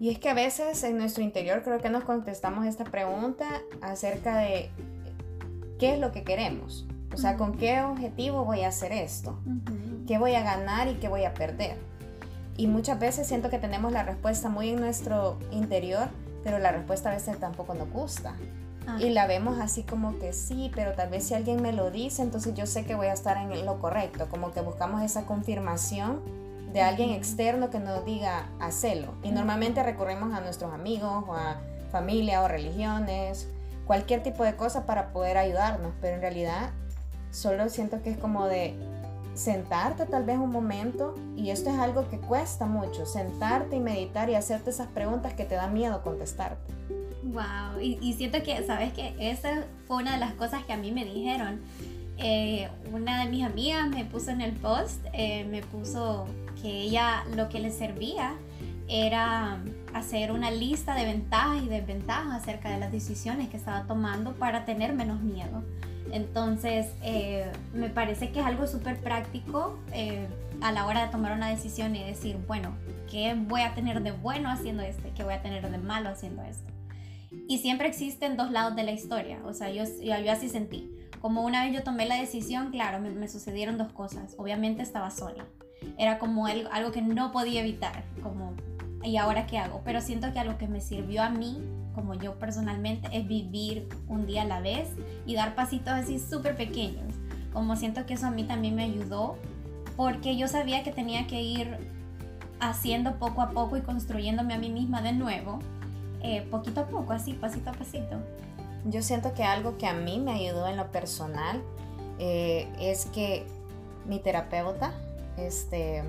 Y 0.00 0.08
es 0.08 0.18
que 0.18 0.30
a 0.30 0.34
veces 0.34 0.82
en 0.82 0.96
nuestro 0.96 1.22
interior 1.22 1.62
creo 1.62 1.78
que 1.78 1.90
nos 1.90 2.04
contestamos 2.04 2.66
esta 2.66 2.84
pregunta 2.84 3.46
acerca 3.82 4.38
de 4.38 4.70
qué 5.80 5.94
es 5.94 5.98
lo 5.98 6.12
que 6.12 6.22
queremos. 6.22 6.86
O 7.12 7.16
sea, 7.16 7.36
¿con 7.36 7.56
qué 7.56 7.82
objetivo 7.82 8.44
voy 8.44 8.60
a 8.62 8.68
hacer 8.68 8.92
esto? 8.92 9.40
qué 10.06 10.18
voy 10.18 10.34
a 10.34 10.42
ganar 10.42 10.88
y 10.88 10.94
qué 10.94 11.08
voy 11.08 11.24
a 11.24 11.34
perder. 11.34 11.76
Y 12.56 12.66
muchas 12.66 12.98
veces 12.98 13.28
siento 13.28 13.48
que 13.48 13.58
tenemos 13.58 13.92
la 13.92 14.02
respuesta 14.02 14.48
muy 14.48 14.70
en 14.70 14.80
nuestro 14.80 15.38
interior, 15.52 16.08
pero 16.42 16.58
la 16.58 16.72
respuesta 16.72 17.10
a 17.10 17.14
veces 17.14 17.38
tampoco 17.38 17.74
nos 17.74 17.88
gusta. 17.90 18.34
Ah. 18.88 18.98
Y 19.00 19.10
la 19.10 19.26
vemos 19.26 19.60
así 19.60 19.84
como 19.84 20.18
que 20.18 20.32
sí, 20.32 20.70
pero 20.74 20.92
tal 20.92 21.10
vez 21.10 21.28
si 21.28 21.34
alguien 21.34 21.62
me 21.62 21.72
lo 21.72 21.90
dice, 21.90 22.22
entonces 22.22 22.54
yo 22.54 22.66
sé 22.66 22.84
que 22.84 22.96
voy 22.96 23.06
a 23.06 23.12
estar 23.12 23.36
en 23.36 23.64
lo 23.64 23.78
correcto, 23.78 24.28
como 24.28 24.50
que 24.50 24.60
buscamos 24.60 25.02
esa 25.02 25.26
confirmación 25.26 26.20
de 26.72 26.82
alguien 26.82 27.10
externo 27.10 27.70
que 27.70 27.78
nos 27.78 28.04
diga 28.04 28.48
hacelo. 28.58 29.14
Y 29.22 29.30
normalmente 29.30 29.82
recurrimos 29.82 30.34
a 30.34 30.40
nuestros 30.40 30.74
amigos 30.74 31.24
o 31.28 31.34
a 31.34 31.60
familia 31.92 32.42
o 32.42 32.48
religiones, 32.48 33.48
cualquier 33.90 34.22
tipo 34.22 34.44
de 34.44 34.54
cosa 34.54 34.86
para 34.86 35.08
poder 35.08 35.36
ayudarnos, 35.36 35.90
pero 36.00 36.14
en 36.14 36.20
realidad 36.20 36.70
solo 37.32 37.68
siento 37.68 38.00
que 38.04 38.10
es 38.10 38.18
como 38.18 38.46
de 38.46 38.76
sentarte 39.34 40.06
tal 40.06 40.22
vez 40.22 40.38
un 40.38 40.52
momento, 40.52 41.16
y 41.36 41.50
esto 41.50 41.70
es 41.70 41.76
algo 41.80 42.08
que 42.08 42.18
cuesta 42.18 42.66
mucho, 42.66 43.04
sentarte 43.04 43.74
y 43.74 43.80
meditar 43.80 44.30
y 44.30 44.36
hacerte 44.36 44.70
esas 44.70 44.86
preguntas 44.86 45.34
que 45.34 45.44
te 45.44 45.56
da 45.56 45.66
miedo 45.66 46.04
contestarte. 46.04 46.72
Wow, 47.24 47.80
y, 47.80 48.12
siento 48.12 48.40
que, 48.44 48.64
¿sabes 48.64 48.92
que 48.92 49.12
Esa 49.18 49.64
fue 49.88 49.96
una 49.96 50.12
de 50.12 50.18
las 50.18 50.34
cosas 50.34 50.62
que 50.62 50.72
a 50.72 50.76
mí 50.76 50.92
me 50.92 51.04
dijeron. 51.04 51.60
Eh, 52.18 52.68
una 52.92 53.24
de 53.24 53.28
mis 53.28 53.44
amigas 53.44 53.88
me 53.88 54.04
puso 54.04 54.30
en 54.30 54.40
el 54.40 54.52
post, 54.52 55.04
eh, 55.14 55.44
me 55.50 55.62
puso 55.62 56.26
que 56.62 56.82
ella 56.82 57.24
lo 57.34 57.48
que 57.48 57.58
le 57.58 57.72
servía 57.72 58.36
era 58.90 59.62
hacer 59.94 60.32
una 60.32 60.50
lista 60.50 60.94
de 60.94 61.04
ventajas 61.04 61.62
y 61.62 61.68
desventajas 61.68 62.42
acerca 62.42 62.70
de 62.70 62.78
las 62.78 62.90
decisiones 62.90 63.48
que 63.48 63.56
estaba 63.56 63.84
tomando 63.86 64.34
para 64.34 64.64
tener 64.64 64.92
menos 64.92 65.20
miedo. 65.20 65.62
Entonces, 66.12 66.88
eh, 67.02 67.50
me 67.72 67.88
parece 67.88 68.30
que 68.32 68.40
es 68.40 68.46
algo 68.46 68.66
súper 68.66 68.98
práctico 68.98 69.78
eh, 69.92 70.26
a 70.60 70.72
la 70.72 70.86
hora 70.86 71.04
de 71.06 71.12
tomar 71.12 71.32
una 71.32 71.48
decisión 71.48 71.94
y 71.94 72.02
decir, 72.02 72.36
bueno, 72.48 72.74
¿qué 73.08 73.34
voy 73.34 73.60
a 73.60 73.74
tener 73.74 74.02
de 74.02 74.10
bueno 74.10 74.50
haciendo 74.50 74.82
esto? 74.82 75.08
¿Qué 75.14 75.22
voy 75.22 75.34
a 75.34 75.42
tener 75.42 75.70
de 75.70 75.78
malo 75.78 76.08
haciendo 76.08 76.42
esto? 76.42 76.70
Y 77.46 77.58
siempre 77.58 77.86
existen 77.86 78.36
dos 78.36 78.50
lados 78.50 78.74
de 78.74 78.82
la 78.82 78.90
historia, 78.90 79.38
o 79.44 79.52
sea, 79.52 79.70
yo, 79.70 79.84
yo, 80.02 80.32
así 80.32 80.48
sentí. 80.48 80.90
Como 81.20 81.42
una 81.42 81.64
vez 81.64 81.74
yo 81.74 81.84
tomé 81.84 82.06
la 82.06 82.16
decisión, 82.16 82.70
claro, 82.70 82.98
me, 82.98 83.28
sucedieron 83.28 83.78
dos 83.78 83.92
cosas. 83.92 84.34
Obviamente 84.38 84.82
estaba 84.82 85.10
sola. 85.10 85.44
Era 85.98 86.18
como 86.18 86.46
algo 86.46 86.92
que 86.92 87.02
no 87.02 87.30
podía 87.30 87.60
evitar, 87.60 88.04
como, 88.22 88.54
¿y 89.02 89.16
ahora 89.16 89.46
qué 89.46 89.58
hago? 89.58 89.80
Pero 89.84 90.00
siento 90.00 90.32
que 90.32 90.38
algo 90.38 90.58
que 90.58 90.68
me 90.68 90.80
sirvió 90.80 91.22
a 91.22 91.30
mí 91.30 91.58
como 91.94 92.14
yo 92.14 92.38
personalmente, 92.38 93.08
es 93.12 93.26
vivir 93.26 93.88
un 94.08 94.26
día 94.26 94.42
a 94.42 94.46
la 94.46 94.60
vez 94.60 94.88
y 95.26 95.34
dar 95.34 95.54
pasitos 95.54 95.92
así 95.92 96.18
súper 96.18 96.56
pequeños. 96.56 97.14
Como 97.52 97.76
siento 97.76 98.06
que 98.06 98.14
eso 98.14 98.26
a 98.26 98.30
mí 98.30 98.44
también 98.44 98.74
me 98.74 98.84
ayudó, 98.84 99.36
porque 99.96 100.36
yo 100.36 100.48
sabía 100.48 100.82
que 100.82 100.92
tenía 100.92 101.26
que 101.26 101.42
ir 101.42 101.76
haciendo 102.60 103.18
poco 103.18 103.42
a 103.42 103.50
poco 103.50 103.76
y 103.76 103.82
construyéndome 103.82 104.54
a 104.54 104.58
mí 104.58 104.70
misma 104.70 105.02
de 105.02 105.12
nuevo, 105.12 105.58
eh, 106.22 106.46
poquito 106.50 106.82
a 106.82 106.86
poco, 106.86 107.12
así, 107.12 107.32
pasito 107.32 107.70
a 107.70 107.72
pasito. 107.72 108.16
Yo 108.84 109.02
siento 109.02 109.34
que 109.34 109.42
algo 109.42 109.76
que 109.78 109.86
a 109.86 109.94
mí 109.94 110.18
me 110.18 110.32
ayudó 110.32 110.68
en 110.68 110.76
lo 110.76 110.90
personal 110.90 111.60
eh, 112.18 112.68
es 112.78 113.06
que 113.06 113.46
mi 114.06 114.20
terapeuta 114.20 114.92
este, 115.36 116.02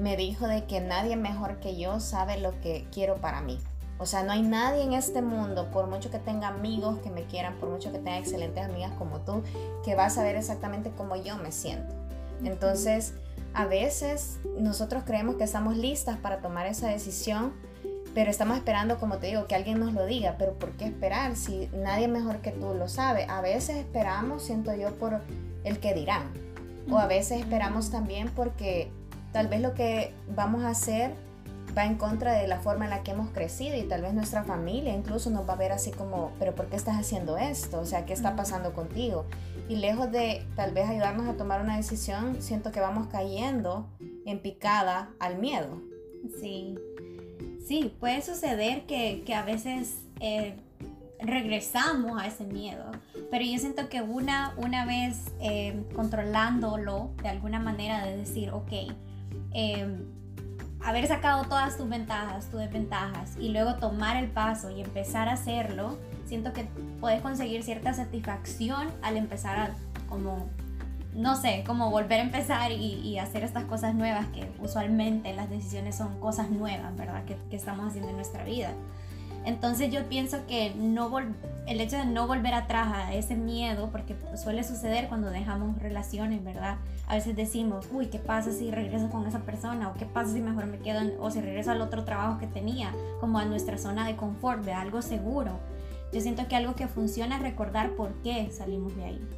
me 0.00 0.16
dijo 0.16 0.48
de 0.48 0.64
que 0.64 0.80
nadie 0.80 1.14
mejor 1.16 1.60
que 1.60 1.76
yo 1.76 2.00
sabe 2.00 2.40
lo 2.40 2.58
que 2.62 2.86
quiero 2.90 3.16
para 3.16 3.42
mí. 3.42 3.58
O 3.98 4.06
sea, 4.06 4.22
no 4.22 4.32
hay 4.32 4.40
nadie 4.40 4.82
en 4.82 4.94
este 4.94 5.20
mundo, 5.20 5.70
por 5.70 5.86
mucho 5.86 6.10
que 6.10 6.18
tenga 6.18 6.48
amigos 6.48 6.98
que 7.00 7.10
me 7.10 7.24
quieran, 7.24 7.56
por 7.56 7.68
mucho 7.68 7.92
que 7.92 7.98
tenga 7.98 8.16
excelentes 8.16 8.64
amigas 8.64 8.92
como 8.92 9.20
tú, 9.20 9.42
que 9.84 9.94
va 9.94 10.06
a 10.06 10.10
saber 10.10 10.36
exactamente 10.36 10.90
cómo 10.96 11.16
yo 11.16 11.36
me 11.36 11.52
siento. 11.52 11.94
Entonces, 12.42 13.12
a 13.52 13.66
veces 13.66 14.38
nosotros 14.58 15.02
creemos 15.04 15.36
que 15.36 15.44
estamos 15.44 15.76
listas 15.76 16.16
para 16.16 16.40
tomar 16.40 16.66
esa 16.66 16.88
decisión, 16.88 17.52
pero 18.14 18.30
estamos 18.30 18.56
esperando, 18.56 18.98
como 18.98 19.18
te 19.18 19.26
digo, 19.26 19.46
que 19.46 19.54
alguien 19.54 19.78
nos 19.78 19.92
lo 19.92 20.06
diga. 20.06 20.36
Pero 20.38 20.54
¿por 20.54 20.70
qué 20.72 20.86
esperar 20.86 21.36
si 21.36 21.68
nadie 21.74 22.08
mejor 22.08 22.38
que 22.38 22.52
tú 22.52 22.72
lo 22.72 22.88
sabe? 22.88 23.26
A 23.28 23.42
veces 23.42 23.76
esperamos, 23.76 24.44
siento 24.44 24.74
yo, 24.74 24.94
por 24.94 25.20
el 25.62 25.78
que 25.78 25.92
dirán. 25.92 26.32
O 26.90 26.98
a 26.98 27.06
veces 27.06 27.40
esperamos 27.40 27.90
también 27.90 28.30
porque 28.34 28.90
tal 29.32 29.48
vez 29.48 29.60
lo 29.60 29.74
que 29.74 30.12
vamos 30.34 30.64
a 30.64 30.70
hacer 30.70 31.14
va 31.76 31.84
en 31.84 31.96
contra 31.96 32.32
de 32.32 32.48
la 32.48 32.60
forma 32.60 32.84
en 32.84 32.90
la 32.90 33.02
que 33.02 33.12
hemos 33.12 33.30
crecido 33.30 33.76
y 33.76 33.82
tal 33.82 34.02
vez 34.02 34.12
nuestra 34.12 34.42
familia 34.42 34.94
incluso 34.94 35.30
nos 35.30 35.48
va 35.48 35.54
a 35.54 35.56
ver 35.56 35.72
así 35.72 35.90
como, 35.90 36.32
pero 36.38 36.54
¿por 36.54 36.66
qué 36.66 36.76
estás 36.76 36.96
haciendo 36.96 37.38
esto? 37.38 37.80
O 37.80 37.86
sea, 37.86 38.06
¿qué 38.06 38.12
está 38.12 38.36
pasando 38.36 38.72
contigo? 38.72 39.24
Y 39.68 39.76
lejos 39.76 40.10
de 40.10 40.44
tal 40.56 40.72
vez 40.72 40.88
ayudarnos 40.88 41.28
a 41.28 41.36
tomar 41.36 41.60
una 41.60 41.76
decisión, 41.76 42.42
siento 42.42 42.72
que 42.72 42.80
vamos 42.80 43.08
cayendo 43.08 43.86
en 44.26 44.40
picada 44.40 45.10
al 45.20 45.38
miedo. 45.38 45.80
Sí, 46.40 46.76
sí, 47.66 47.94
puede 48.00 48.20
suceder 48.22 48.86
que, 48.86 49.22
a 49.34 49.42
veces 49.42 50.02
eh, 50.20 50.56
regresamos 51.20 52.20
a 52.20 52.26
ese 52.26 52.44
miedo. 52.44 52.90
Pero 53.30 53.44
yo 53.44 53.58
siento 53.58 53.88
que 53.88 54.02
una, 54.02 54.54
una 54.56 54.84
vez 54.86 55.18
eh, 55.40 55.84
controlándolo 55.94 57.10
de 57.22 57.28
alguna 57.28 57.60
manera 57.60 58.04
de 58.04 58.16
decir, 58.16 58.50
ok, 58.50 58.72
eh, 59.52 59.86
haber 60.82 61.06
sacado 61.06 61.44
todas 61.44 61.76
tus 61.76 61.88
ventajas, 61.88 62.50
tus 62.50 62.60
desventajas 62.60 63.36
y 63.38 63.50
luego 63.50 63.74
tomar 63.76 64.16
el 64.16 64.30
paso 64.30 64.70
y 64.70 64.80
empezar 64.80 65.28
a 65.28 65.32
hacerlo, 65.32 65.98
siento 66.26 66.52
que 66.52 66.66
puedes 67.00 67.20
conseguir 67.20 67.62
cierta 67.62 67.92
satisfacción 67.92 68.88
al 69.02 69.16
empezar 69.16 69.58
a 69.58 69.70
como 70.08 70.48
no 71.14 71.36
sé, 71.36 71.64
como 71.66 71.90
volver 71.90 72.20
a 72.20 72.22
empezar 72.22 72.70
y, 72.70 73.18
hacer 73.18 73.42
estas 73.42 73.64
cosas 73.64 73.94
nuevas 73.94 74.26
que 74.28 74.48
usualmente 74.60 75.34
las 75.34 75.50
decisiones 75.50 75.96
son 75.96 76.20
cosas 76.20 76.50
nuevas, 76.50 76.96
¿verdad? 76.96 77.24
Que, 77.24 77.36
que 77.50 77.56
estamos 77.56 77.88
haciendo 77.88 78.10
en 78.10 78.16
nuestra 78.16 78.44
vida. 78.44 78.70
Entonces 79.44 79.90
yo 79.90 80.04
pienso 80.08 80.46
que 80.46 80.74
no 80.74 81.10
el 81.66 81.80
hecho 81.80 81.96
de 81.96 82.04
no 82.04 82.26
volver 82.26 82.54
atrás 82.54 82.88
a 82.92 83.14
ese 83.14 83.36
miedo, 83.36 83.90
porque 83.90 84.16
suele 84.36 84.64
suceder 84.64 85.08
cuando 85.08 85.30
dejamos 85.30 85.78
relaciones, 85.78 86.42
¿verdad? 86.42 86.78
A 87.06 87.14
veces 87.14 87.36
decimos, 87.36 87.86
uy, 87.92 88.06
¿qué 88.06 88.18
pasa 88.18 88.52
si 88.52 88.70
regreso 88.70 89.08
con 89.08 89.26
esa 89.26 89.40
persona? 89.40 89.88
¿O 89.88 89.94
qué 89.94 90.04
pasa 90.04 90.32
si 90.32 90.40
mejor 90.40 90.66
me 90.66 90.78
quedo, 90.78 91.00
o 91.20 91.30
si 91.30 91.40
regreso 91.40 91.70
al 91.70 91.80
otro 91.80 92.04
trabajo 92.04 92.38
que 92.38 92.46
tenía, 92.46 92.92
como 93.20 93.38
a 93.38 93.44
nuestra 93.44 93.78
zona 93.78 94.06
de 94.06 94.16
confort, 94.16 94.64
de 94.64 94.72
algo 94.72 95.00
seguro? 95.00 95.58
Yo 96.12 96.20
siento 96.20 96.48
que 96.48 96.56
algo 96.56 96.74
que 96.74 96.88
funciona 96.88 97.36
es 97.36 97.42
recordar 97.42 97.90
por 97.92 98.12
qué 98.22 98.50
salimos 98.50 98.96
de 98.96 99.04
ahí. 99.04 99.28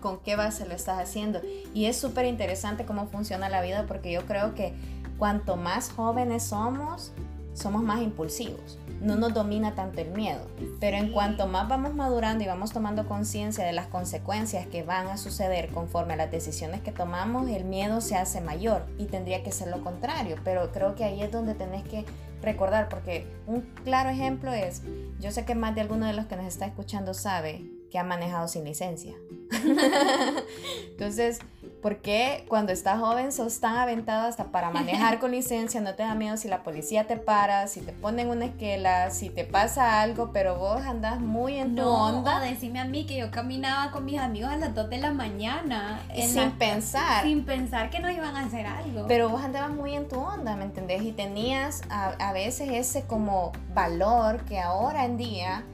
Con 0.00 0.20
qué 0.20 0.36
base 0.36 0.66
lo 0.66 0.74
estás 0.74 1.00
haciendo. 1.00 1.40
Y 1.74 1.86
es 1.86 1.96
súper 1.96 2.24
interesante 2.26 2.84
cómo 2.84 3.08
funciona 3.08 3.48
la 3.48 3.62
vida 3.62 3.84
porque 3.88 4.12
yo 4.12 4.24
creo 4.26 4.54
que 4.54 4.72
cuanto 5.18 5.56
más 5.56 5.90
jóvenes 5.90 6.44
somos, 6.44 7.12
somos 7.52 7.82
más 7.82 8.00
impulsivos. 8.00 8.78
No 9.00 9.16
nos 9.16 9.32
domina 9.32 9.74
tanto 9.74 10.00
el 10.00 10.10
miedo. 10.10 10.46
Pero 10.78 10.96
en 10.96 11.12
cuanto 11.12 11.46
más 11.46 11.68
vamos 11.68 11.94
madurando 11.94 12.44
y 12.44 12.46
vamos 12.46 12.72
tomando 12.72 13.06
conciencia 13.06 13.64
de 13.64 13.72
las 13.72 13.86
consecuencias 13.86 14.66
que 14.66 14.82
van 14.82 15.08
a 15.08 15.16
suceder 15.16 15.68
conforme 15.70 16.14
a 16.14 16.16
las 16.16 16.30
decisiones 16.30 16.80
que 16.82 16.92
tomamos, 16.92 17.48
el 17.48 17.64
miedo 17.64 18.00
se 18.00 18.16
hace 18.16 18.40
mayor 18.40 18.86
y 18.98 19.06
tendría 19.06 19.42
que 19.42 19.52
ser 19.52 19.68
lo 19.68 19.82
contrario. 19.82 20.36
Pero 20.44 20.70
creo 20.72 20.94
que 20.94 21.04
ahí 21.04 21.22
es 21.22 21.32
donde 21.32 21.54
tenés 21.54 21.84
que 21.84 22.04
recordar, 22.42 22.88
porque 22.88 23.26
un 23.46 23.62
claro 23.84 24.10
ejemplo 24.10 24.52
es, 24.52 24.82
yo 25.18 25.30
sé 25.30 25.44
que 25.44 25.54
más 25.54 25.74
de 25.74 25.82
alguno 25.82 26.06
de 26.06 26.12
los 26.12 26.26
que 26.26 26.36
nos 26.36 26.46
está 26.46 26.66
escuchando 26.66 27.14
sabe 27.14 27.64
que 27.90 27.98
ha 27.98 28.04
manejado 28.04 28.48
sin 28.48 28.64
licencia. 28.64 29.14
Entonces, 30.90 31.40
¿por 31.80 31.98
qué 31.98 32.44
cuando 32.48 32.72
estás 32.72 33.00
joven 33.00 33.32
sos 33.32 33.60
tan 33.60 33.76
aventado 33.76 34.26
hasta 34.28 34.44
para 34.44 34.70
manejar 34.72 35.18
con 35.18 35.30
licencia? 35.32 35.80
No 35.80 35.94
te 35.94 36.02
da 36.02 36.14
miedo 36.14 36.36
si 36.36 36.48
la 36.48 36.62
policía 36.62 37.06
te 37.06 37.16
para, 37.16 37.66
si 37.66 37.80
te 37.80 37.92
ponen 37.92 38.28
una 38.28 38.46
esquela, 38.46 39.10
si 39.10 39.30
te 39.30 39.44
pasa 39.44 40.00
algo, 40.00 40.30
pero 40.32 40.56
vos 40.56 40.82
andás 40.82 41.20
muy 41.20 41.56
en 41.56 41.74
tu 41.74 41.82
no, 41.82 42.06
onda. 42.06 42.40
decime 42.40 42.80
a 42.80 42.84
mí 42.84 43.06
que 43.06 43.16
yo 43.16 43.30
caminaba 43.30 43.90
con 43.90 44.04
mis 44.04 44.18
amigos 44.18 44.50
a 44.50 44.56
las 44.56 44.74
2 44.74 44.90
de 44.90 44.98
la 44.98 45.12
mañana. 45.12 46.00
sin 46.14 46.50
pensar. 46.52 47.24
Sin 47.24 47.44
pensar 47.44 47.90
que 47.90 48.00
no 48.00 48.10
iban 48.10 48.36
a 48.36 48.44
hacer 48.44 48.66
algo. 48.66 49.06
Pero 49.06 49.28
vos 49.28 49.42
andabas 49.42 49.70
muy 49.70 49.94
en 49.94 50.08
tu 50.08 50.18
onda, 50.18 50.56
¿me 50.56 50.64
entendés? 50.64 51.02
Y 51.02 51.12
tenías 51.12 51.82
a, 51.90 52.08
a 52.18 52.32
veces 52.32 52.68
ese 52.70 53.02
como 53.06 53.52
valor 53.74 54.44
que 54.44 54.60
ahora 54.60 55.04
en 55.04 55.16
día 55.16 55.64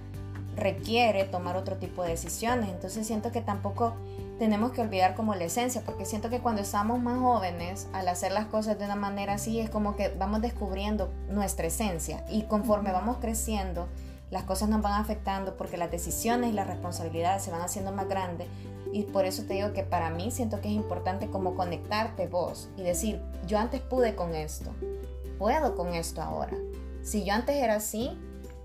requiere 0.56 1.24
tomar 1.24 1.56
otro 1.56 1.76
tipo 1.76 2.02
de 2.02 2.10
decisiones. 2.10 2.70
Entonces 2.70 3.06
siento 3.06 3.30
que 3.30 3.40
tampoco 3.40 3.94
tenemos 4.38 4.72
que 4.72 4.80
olvidar 4.80 5.14
como 5.14 5.34
la 5.34 5.44
esencia, 5.44 5.82
porque 5.84 6.04
siento 6.04 6.28
que 6.28 6.40
cuando 6.40 6.62
estamos 6.62 7.00
más 7.00 7.18
jóvenes, 7.18 7.88
al 7.92 8.08
hacer 8.08 8.32
las 8.32 8.46
cosas 8.46 8.78
de 8.78 8.84
una 8.84 8.96
manera 8.96 9.34
así, 9.34 9.60
es 9.60 9.70
como 9.70 9.96
que 9.96 10.08
vamos 10.08 10.42
descubriendo 10.42 11.10
nuestra 11.28 11.66
esencia 11.66 12.24
y 12.28 12.42
conforme 12.42 12.92
vamos 12.92 13.18
creciendo, 13.18 13.88
las 14.30 14.42
cosas 14.42 14.68
nos 14.68 14.82
van 14.82 15.00
afectando 15.00 15.56
porque 15.56 15.76
las 15.76 15.90
decisiones 15.90 16.50
y 16.50 16.52
las 16.52 16.66
responsabilidades 16.66 17.42
se 17.42 17.52
van 17.52 17.62
haciendo 17.62 17.92
más 17.92 18.08
grandes 18.08 18.48
y 18.92 19.02
por 19.02 19.24
eso 19.24 19.44
te 19.44 19.54
digo 19.54 19.72
que 19.72 19.82
para 19.82 20.10
mí 20.10 20.30
siento 20.30 20.60
que 20.60 20.68
es 20.68 20.74
importante 20.74 21.28
como 21.28 21.54
conectarte 21.54 22.26
vos 22.26 22.68
y 22.76 22.82
decir, 22.82 23.20
yo 23.46 23.58
antes 23.58 23.80
pude 23.80 24.14
con 24.14 24.34
esto, 24.34 24.72
puedo 25.38 25.74
con 25.76 25.94
esto 25.94 26.22
ahora. 26.22 26.56
Si 27.02 27.24
yo 27.24 27.34
antes 27.34 27.56
era 27.56 27.76
así, 27.76 28.18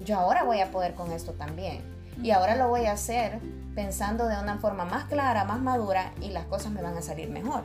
yo 0.04 0.18
ahora 0.18 0.44
voy 0.44 0.60
a 0.60 0.72
poder 0.72 0.94
con 0.94 1.12
esto 1.12 1.34
también. 1.34 1.82
Y 2.22 2.32
ahora 2.32 2.56
lo 2.56 2.70
voy 2.70 2.86
a 2.86 2.94
hacer 2.94 3.40
pensando 3.76 4.28
de 4.28 4.38
una 4.40 4.58
forma 4.58 4.86
más 4.86 5.06
clara, 5.06 5.46
más 5.46 5.62
madura 5.62 6.12
y 6.22 6.30
las 6.30 6.46
cosas 6.46 6.72
me 6.72 6.82
van 6.82 6.98
a 6.98 7.02
salir 7.02 7.30
mejor. 7.30 7.64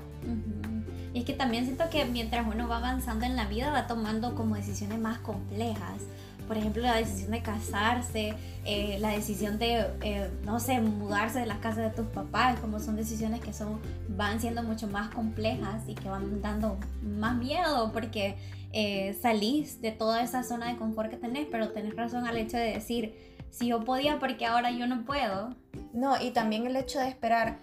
Y 1.13 1.21
es 1.21 1.25
que 1.25 1.33
también 1.33 1.65
siento 1.65 1.89
que 1.91 2.05
mientras 2.05 2.47
uno 2.47 2.69
va 2.69 2.77
avanzando 2.79 3.25
en 3.25 3.37
la 3.37 3.47
vida 3.47 3.71
va 3.71 3.87
tomando 3.87 4.35
como 4.35 4.55
decisiones 4.55 4.99
más 4.99 5.19
complejas. 5.19 6.03
Por 6.47 6.57
ejemplo, 6.57 6.83
la 6.83 6.95
decisión 6.95 7.33
de 7.33 7.43
casarse, 7.43 8.35
eh, 8.65 8.99
la 9.01 9.09
decisión 9.09 9.59
de, 9.59 9.85
eh, 10.03 10.31
no 10.45 10.61
sé, 10.61 10.81
mudarse 10.81 11.41
de 11.41 11.47
la 11.47 11.59
casa 11.59 11.81
de 11.81 11.91
tus 11.91 12.07
papás, 12.07 12.61
como 12.61 12.79
son 12.79 12.95
decisiones 12.95 13.41
que 13.41 13.53
son, 13.53 13.81
van 14.11 14.41
siendo 14.41 14.63
mucho 14.63 14.87
más 14.87 15.09
complejas 15.09 15.83
y 15.89 15.95
que 15.95 16.09
van 16.09 16.41
dando 16.41 16.77
más 17.03 17.35
miedo 17.37 17.91
porque 17.93 18.37
eh, 18.79 19.17
salís 19.23 19.81
de 19.81 19.91
toda 19.91 20.23
esa 20.23 20.43
zona 20.43 20.69
de 20.69 20.77
confort 20.77 21.09
que 21.09 21.17
tenés, 21.17 21.47
pero 21.51 21.73
tenés 21.73 21.97
razón 21.97 22.27
al 22.27 22.37
hecho 22.37 22.59
de 22.59 22.75
decir, 22.75 23.15
si 23.49 23.69
yo 23.69 23.83
podía, 23.87 24.19
porque 24.19 24.45
ahora 24.45 24.71
yo 24.71 24.87
no 24.87 25.07
puedo. 25.07 25.57
No, 25.95 26.21
y 26.21 26.33
también 26.33 26.67
el 26.67 26.77
hecho 26.77 26.99
de 26.99 27.09
esperar, 27.09 27.57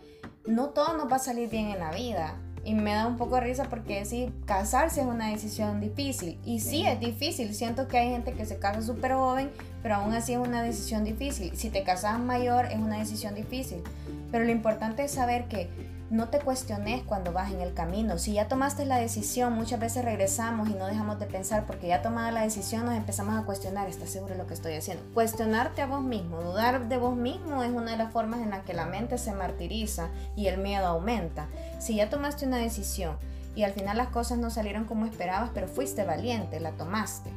no 0.48 0.70
todo 0.70 0.98
nos 0.98 1.12
va 1.12 1.18
a 1.18 1.20
salir 1.20 1.50
bien 1.52 1.68
en 1.68 1.78
la 1.78 1.92
vida. 1.92 2.40
Y 2.66 2.74
me 2.74 2.94
da 2.94 3.06
un 3.06 3.18
poco 3.18 3.36
de 3.36 3.42
risa 3.42 3.66
porque 3.66 4.00
decir, 4.00 4.34
casarse 4.46 5.02
es 5.02 5.06
una 5.06 5.28
decisión 5.30 5.80
difícil. 5.80 6.40
Y 6.46 6.62
sí, 6.62 6.84
es 6.88 7.00
difícil. 7.00 7.54
Siento 7.54 7.88
que 7.88 8.00
hay 8.00 8.10
gente 8.10 8.34
que 8.34 8.48
se 8.48 8.58
casa 8.58 8.82
súper 8.82 9.14
joven, 9.14 9.52
pero 9.84 9.96
aún 9.96 10.14
así 10.14 10.34
es 10.34 10.40
una 10.40 10.64
decisión 10.64 11.04
difícil. 11.04 11.56
Si 11.56 11.70
te 11.70 11.84
casas 11.84 12.20
mayor, 12.20 12.66
es 12.66 12.78
una 12.78 12.98
decisión 12.98 13.36
difícil. 13.36 13.84
Pero 14.32 14.46
lo 14.46 14.52
importante 14.52 15.04
es 15.04 15.12
saber 15.12 15.48
que 15.48 15.70
no 16.14 16.30
te 16.30 16.40
cuestiones 16.40 17.02
cuando 17.02 17.34
vas 17.34 17.52
en 17.52 17.60
el 17.60 17.74
camino. 17.74 18.20
Si 18.20 18.34
ya 18.34 18.48
tomaste 18.48 18.86
la 18.86 18.98
decisión, 18.98 19.54
muchas 19.54 19.80
veces 19.80 20.06
regresamos 20.06 20.70
y 20.70 20.76
no 20.76 20.86
dejamos 20.86 21.20
de 21.20 21.26
pensar 21.26 21.66
porque 21.66 21.88
ya 21.88 22.04
tomada 22.04 22.32
la 22.32 22.44
decisión 22.44 22.86
nos 22.86 22.94
empezamos 22.94 23.36
a 23.36 23.46
cuestionar, 23.46 23.90
¿estás 23.90 24.12
seguro 24.12 24.34
de 24.34 24.38
lo 24.38 24.46
que 24.46 24.54
estoy 24.54 24.76
haciendo? 24.76 25.04
Cuestionarte 25.16 25.82
a 25.82 25.88
vos 25.88 26.04
mismo, 26.04 26.40
dudar 26.42 26.88
de 26.88 26.98
vos 26.98 27.16
mismo 27.16 27.64
es 27.64 27.72
una 27.72 27.94
de 27.94 27.98
las 27.98 28.14
formas 28.14 28.42
en 28.42 28.52
las 28.52 28.64
que 28.64 28.76
la 28.76 28.86
mente 28.86 29.18
se 29.18 29.34
martiriza 29.34 30.10
y 30.36 30.46
el 30.46 30.60
miedo 30.60 30.86
aumenta. 30.86 31.48
Si 31.80 31.96
ya 31.96 32.12
tomaste 32.12 32.46
una 32.46 32.58
decisión 32.58 33.18
y 33.56 33.64
al 33.64 33.74
final 33.74 33.98
las 33.98 34.10
cosas 34.10 34.38
no 34.38 34.52
salieron 34.52 34.86
como 34.86 35.08
esperabas, 35.08 35.50
pero 35.52 35.68
fuiste 35.68 36.04
valiente, 36.04 36.60
la 36.60 36.74
tomaste. 36.74 37.32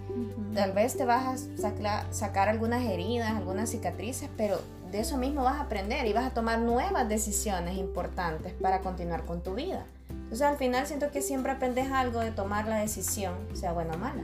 Tal 0.54 0.72
vez 0.72 0.98
te 0.98 1.06
vas 1.06 1.48
a 1.64 2.12
sacar 2.12 2.50
algunas 2.50 2.84
heridas, 2.84 3.30
algunas 3.30 3.70
cicatrices, 3.70 4.28
pero 4.36 4.60
de 4.90 5.00
eso 5.00 5.16
mismo 5.16 5.42
vas 5.42 5.56
a 5.56 5.62
aprender 5.62 6.06
y 6.06 6.12
vas 6.12 6.26
a 6.26 6.34
tomar 6.34 6.58
nuevas 6.58 7.08
decisiones 7.08 7.76
importantes 7.76 8.52
para 8.54 8.80
continuar 8.80 9.24
con 9.24 9.42
tu 9.42 9.54
vida. 9.54 9.84
Entonces 10.08 10.42
al 10.42 10.56
final 10.56 10.86
siento 10.86 11.10
que 11.10 11.22
siempre 11.22 11.52
aprendes 11.52 11.90
algo 11.90 12.20
de 12.20 12.30
tomar 12.30 12.66
la 12.66 12.78
decisión, 12.78 13.34
sea 13.54 13.72
buena 13.72 13.94
o 13.94 13.98
mala. 13.98 14.22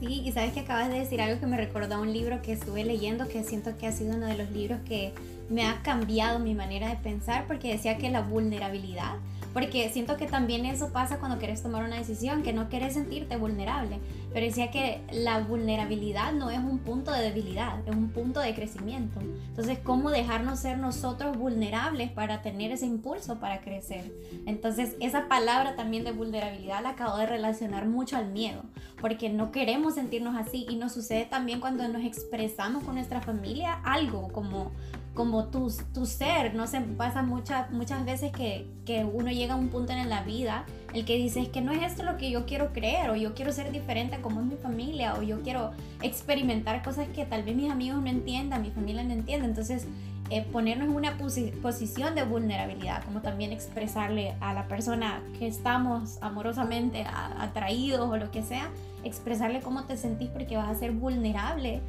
Sí, 0.00 0.22
y 0.24 0.32
sabes 0.32 0.52
que 0.52 0.60
acabas 0.60 0.88
de 0.88 0.98
decir 0.98 1.20
algo 1.20 1.40
que 1.40 1.46
me 1.46 1.56
recordó 1.56 1.94
a 1.96 2.00
un 2.00 2.12
libro 2.12 2.42
que 2.42 2.52
estuve 2.52 2.84
leyendo, 2.84 3.28
que 3.28 3.44
siento 3.44 3.76
que 3.78 3.86
ha 3.86 3.92
sido 3.92 4.16
uno 4.16 4.26
de 4.26 4.36
los 4.36 4.50
libros 4.50 4.80
que 4.84 5.14
me 5.48 5.66
ha 5.66 5.82
cambiado 5.82 6.38
mi 6.38 6.54
manera 6.54 6.88
de 6.88 6.96
pensar, 6.96 7.46
porque 7.46 7.72
decía 7.72 7.98
que 7.98 8.10
la 8.10 8.22
vulnerabilidad 8.22 9.14
porque 9.54 9.88
siento 9.90 10.16
que 10.16 10.26
también 10.26 10.66
eso 10.66 10.92
pasa 10.92 11.20
cuando 11.20 11.38
quieres 11.38 11.62
tomar 11.62 11.84
una 11.84 11.96
decisión, 11.96 12.42
que 12.42 12.52
no 12.52 12.68
quieres 12.68 12.94
sentirte 12.94 13.36
vulnerable. 13.36 14.00
Pero 14.32 14.44
decía 14.44 14.72
que 14.72 15.00
la 15.12 15.38
vulnerabilidad 15.38 16.32
no 16.32 16.50
es 16.50 16.58
un 16.58 16.80
punto 16.80 17.12
de 17.12 17.22
debilidad, 17.22 17.78
es 17.86 17.94
un 17.94 18.10
punto 18.10 18.40
de 18.40 18.52
crecimiento. 18.52 19.20
Entonces, 19.20 19.78
¿cómo 19.78 20.10
dejarnos 20.10 20.58
ser 20.58 20.78
nosotros 20.78 21.38
vulnerables 21.38 22.10
para 22.10 22.42
tener 22.42 22.72
ese 22.72 22.86
impulso 22.86 23.38
para 23.38 23.60
crecer? 23.60 24.12
Entonces, 24.44 24.96
esa 24.98 25.28
palabra 25.28 25.76
también 25.76 26.02
de 26.02 26.10
vulnerabilidad 26.10 26.82
la 26.82 26.90
acabo 26.90 27.16
de 27.16 27.26
relacionar 27.26 27.86
mucho 27.86 28.16
al 28.16 28.32
miedo, 28.32 28.62
porque 29.00 29.30
no 29.30 29.52
queremos 29.52 29.94
sentirnos 29.94 30.36
así 30.36 30.66
y 30.68 30.74
nos 30.74 30.92
sucede 30.92 31.26
también 31.26 31.60
cuando 31.60 31.86
nos 31.86 32.02
expresamos 32.04 32.82
con 32.82 32.96
nuestra 32.96 33.20
familia 33.20 33.74
algo 33.84 34.32
como 34.32 34.72
como 35.14 35.46
tu, 35.46 35.72
tu 35.92 36.06
ser, 36.06 36.54
no 36.54 36.66
sé, 36.66 36.80
pasa 36.80 37.22
muchas 37.22 37.70
muchas 37.70 38.04
veces 38.04 38.32
que, 38.32 38.66
que, 38.84 39.04
uno 39.04 39.30
llega 39.30 39.54
a 39.54 39.56
un 39.56 39.68
punto 39.68 39.92
en 39.92 40.08
la 40.08 40.22
vida 40.22 40.66
el 40.92 41.04
que 41.04 41.16
dice 41.16 41.40
es 41.40 41.48
que 41.48 41.60
no 41.60 41.72
es 41.72 41.82
esto 41.82 42.02
lo 42.02 42.16
que 42.16 42.30
yo 42.30 42.46
quiero 42.46 42.72
creer 42.72 43.10
o 43.10 43.16
yo 43.16 43.34
quiero 43.34 43.52
ser 43.52 43.70
diferente 43.70 44.20
como 44.20 44.40
es 44.40 44.46
mi 44.46 44.56
familia 44.56 45.14
o 45.14 45.22
yo 45.22 45.42
quiero 45.42 45.70
experimentar 46.02 46.82
cosas 46.82 47.08
que 47.08 47.24
tal 47.24 47.44
vez 47.44 47.54
mis 47.56 47.70
amigos 47.70 48.02
no 48.02 48.08
entiendan, 48.08 48.62
mi 48.62 48.70
familia 48.70 49.04
no 49.04 49.12
entiende, 49.12 49.46
entonces 49.46 49.86
eh, 50.30 50.42
ponernos 50.50 50.88
en 50.88 50.96
una 50.96 51.18
posición 51.18 52.14
de 52.14 52.24
vulnerabilidad, 52.24 53.04
como 53.04 53.20
también 53.20 53.52
expresarle 53.52 54.34
a 54.40 54.54
la 54.54 54.66
persona 54.68 55.20
que 55.38 55.46
estamos 55.46 56.18
amorosamente 56.22 57.04
atraídos 57.38 58.08
o 58.08 58.16
lo 58.16 58.30
que 58.30 58.42
sea, 58.42 58.70
expresarle 59.04 59.60
cómo 59.60 59.84
te 59.84 59.98
sentís 59.98 60.30
porque 60.30 60.56
vas 60.56 60.68
a 60.68 60.74
ser 60.74 60.92
vulnerable 60.92 61.82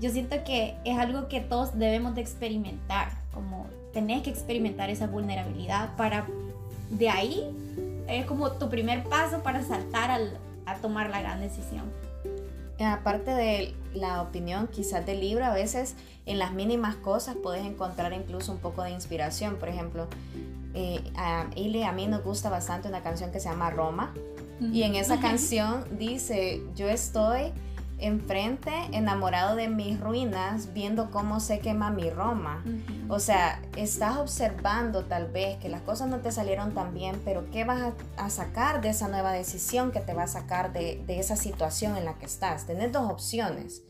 yo 0.00 0.10
siento 0.10 0.36
que 0.44 0.76
es 0.84 0.98
algo 0.98 1.28
que 1.28 1.40
todos 1.40 1.78
debemos 1.78 2.14
de 2.14 2.20
experimentar, 2.20 3.10
como 3.32 3.66
tenés 3.92 4.22
que 4.22 4.30
experimentar 4.30 4.90
esa 4.90 5.06
vulnerabilidad 5.06 5.96
para 5.96 6.26
de 6.90 7.08
ahí 7.08 7.42
es 8.08 8.26
como 8.26 8.52
tu 8.52 8.68
primer 8.68 9.04
paso 9.04 9.42
para 9.42 9.64
saltar 9.64 10.10
al, 10.10 10.38
a 10.64 10.76
tomar 10.76 11.10
la 11.10 11.20
gran 11.20 11.40
decisión. 11.40 11.84
aparte 12.78 13.30
de 13.30 13.74
la 13.94 14.22
opinión 14.22 14.68
quizás 14.68 15.04
del 15.06 15.20
libro, 15.20 15.44
a 15.44 15.52
veces 15.52 15.94
en 16.26 16.38
las 16.38 16.52
mínimas 16.52 16.96
cosas 16.96 17.36
puedes 17.42 17.64
encontrar 17.64 18.12
incluso 18.12 18.52
un 18.52 18.58
poco 18.58 18.82
de 18.82 18.90
inspiración. 18.90 19.56
Por 19.56 19.68
ejemplo, 19.68 20.06
eh, 20.74 21.02
a 21.16 21.46
Ili 21.54 21.82
a 21.84 21.92
mí 21.92 22.06
nos 22.06 22.22
gusta 22.22 22.50
bastante 22.50 22.88
una 22.88 23.02
canción 23.02 23.32
que 23.32 23.40
se 23.40 23.48
llama 23.48 23.70
Roma. 23.70 24.12
Y 24.60 24.82
en 24.82 24.94
esa 24.94 25.20
canción 25.20 25.84
dice, 25.98 26.62
yo 26.74 26.88
estoy 26.88 27.52
enfrente, 27.98 28.72
enamorado 28.92 29.56
de 29.56 29.68
mis 29.68 29.98
ruinas, 30.00 30.72
viendo 30.72 31.10
cómo 31.10 31.40
se 31.40 31.60
quema 31.60 31.90
mi 31.90 32.10
Roma. 32.10 32.62
O 33.08 33.18
sea, 33.18 33.62
estás 33.76 34.18
observando 34.18 35.04
tal 35.04 35.28
vez 35.28 35.56
que 35.58 35.68
las 35.68 35.82
cosas 35.82 36.08
no 36.08 36.20
te 36.20 36.30
salieron 36.32 36.74
tan 36.74 36.92
bien, 36.94 37.20
pero 37.24 37.50
¿qué 37.50 37.64
vas 37.64 37.94
a, 38.16 38.30
sacar 38.30 38.80
de 38.82 38.90
esa 38.90 39.08
nueva 39.08 39.32
decisión 39.32 39.92
que 39.92 40.00
te 40.00 40.12
va 40.12 40.24
a 40.24 40.28
sacar 40.28 40.72
de, 40.72 41.04
esa 41.08 41.36
situación 41.36 41.96
en 41.96 42.04
la 42.04 42.14
que 42.18 42.26
estás? 42.26 42.66
Tienes 42.66 42.92
dos 42.92 43.10
opciones. 43.10 43.82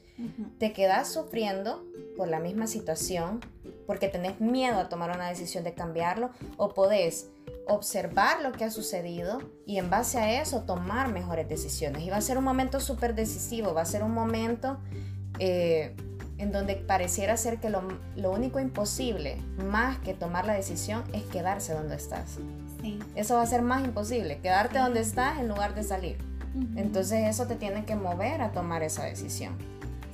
Te 0.59 0.73
quedas 0.73 1.13
sufriendo 1.13 1.85
por 2.17 2.29
la 2.29 2.41
misma 2.41 2.67
situación 2.67 3.41
porque 3.87 4.09
tenés 4.09 4.41
miedo 4.41 4.79
a 4.79 4.89
tomar 4.89 5.11
una 5.11 5.29
decisión 5.29 5.65
de 5.65 5.75
cambiarlo 5.75 6.31
o 6.57 6.75
podés 6.75 7.29
observar 7.67 8.43
lo 8.43 8.53
que 8.53 8.65
ha 8.65 8.71
sucedido 8.71 9.41
y 9.67 9.79
en 9.79 9.91
base 9.91 10.19
a 10.19 10.41
eso 10.41 10.63
tomar 10.63 11.13
mejores 11.13 11.49
decisiones. 11.49 12.03
Y 12.03 12.11
va 12.11 12.17
a 12.17 12.21
ser 12.21 12.39
un 12.39 12.45
momento 12.45 12.81
súper 12.81 13.15
decisivo, 13.15 13.75
va 13.75 13.83
a 13.83 13.87
ser 13.87 14.03
un 14.03 14.13
momento 14.13 14.79
eh, 15.39 15.95
en 16.39 16.53
donde 16.53 16.77
pareciera 16.77 17.37
ser 17.37 17.59
que 17.59 17.71
lo, 17.71 17.83
único 18.31 18.61
imposible, 18.61 19.39
más 19.71 19.99
que 19.99 20.15
tomar 20.15 20.47
la 20.47 20.53
decisión, 20.53 21.03
es 21.13 21.23
quedarse 21.25 21.73
donde 21.73 21.97
estás. 21.97 22.39
Eso 23.15 23.35
va 23.35 23.43
a 23.43 23.47
ser 23.47 23.63
más 23.63 23.85
imposible, 23.85 24.39
quedarte 24.39 24.79
donde 24.79 25.01
estás 25.01 25.39
en 25.39 25.49
lugar 25.49 25.75
de 25.75 25.83
salir. 25.83 26.19
Entonces 26.77 27.27
eso 27.29 27.47
te 27.47 27.57
tiene 27.57 27.85
que 27.85 27.97
mover 27.97 28.41
a 28.41 28.53
tomar 28.53 28.83
esa 28.83 29.05
decisión. 29.05 29.57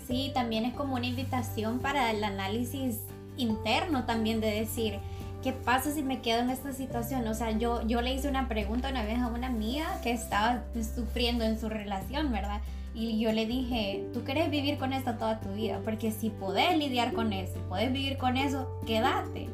Sí, 0.06 0.32
también 0.34 0.64
es 0.64 0.74
como 0.74 0.94
una 0.94 1.06
invitación 1.06 1.78
para 1.78 2.10
el 2.10 2.24
análisis 2.24 2.98
interno 3.36 4.04
también 4.04 4.40
de 4.40 4.50
decir, 4.50 4.98
¿qué 5.42 5.52
pasa 5.52 5.92
si 5.92 6.02
me 6.02 6.20
quedo 6.20 6.40
en 6.40 6.50
esta 6.50 6.72
situación? 6.72 7.26
O 7.26 7.34
sea, 7.34 7.50
yo, 7.52 7.86
yo 7.86 8.00
le 8.00 8.14
hice 8.14 8.28
una 8.28 8.48
pregunta 8.48 8.90
una 8.90 9.04
vez 9.04 9.18
a 9.18 9.28
una 9.28 9.48
amiga 9.48 10.00
que 10.02 10.12
estaba 10.12 10.62
sufriendo 10.94 11.44
en 11.44 11.58
su 11.58 11.68
relación, 11.68 12.32
¿verdad? 12.32 12.60
Y 12.94 13.18
yo 13.18 13.32
le 13.32 13.46
dije, 13.46 14.04
tú 14.12 14.22
quieres 14.22 14.50
vivir 14.50 14.78
con 14.78 14.92
esto 14.92 15.14
toda 15.14 15.40
tu 15.40 15.50
vida, 15.52 15.80
porque 15.84 16.10
si 16.12 16.30
podés 16.30 16.76
lidiar 16.76 17.12
con 17.12 17.32
eso, 17.32 17.58
podés 17.68 17.92
vivir 17.92 18.18
con 18.18 18.36
eso, 18.36 18.68
quédate. 18.86 19.48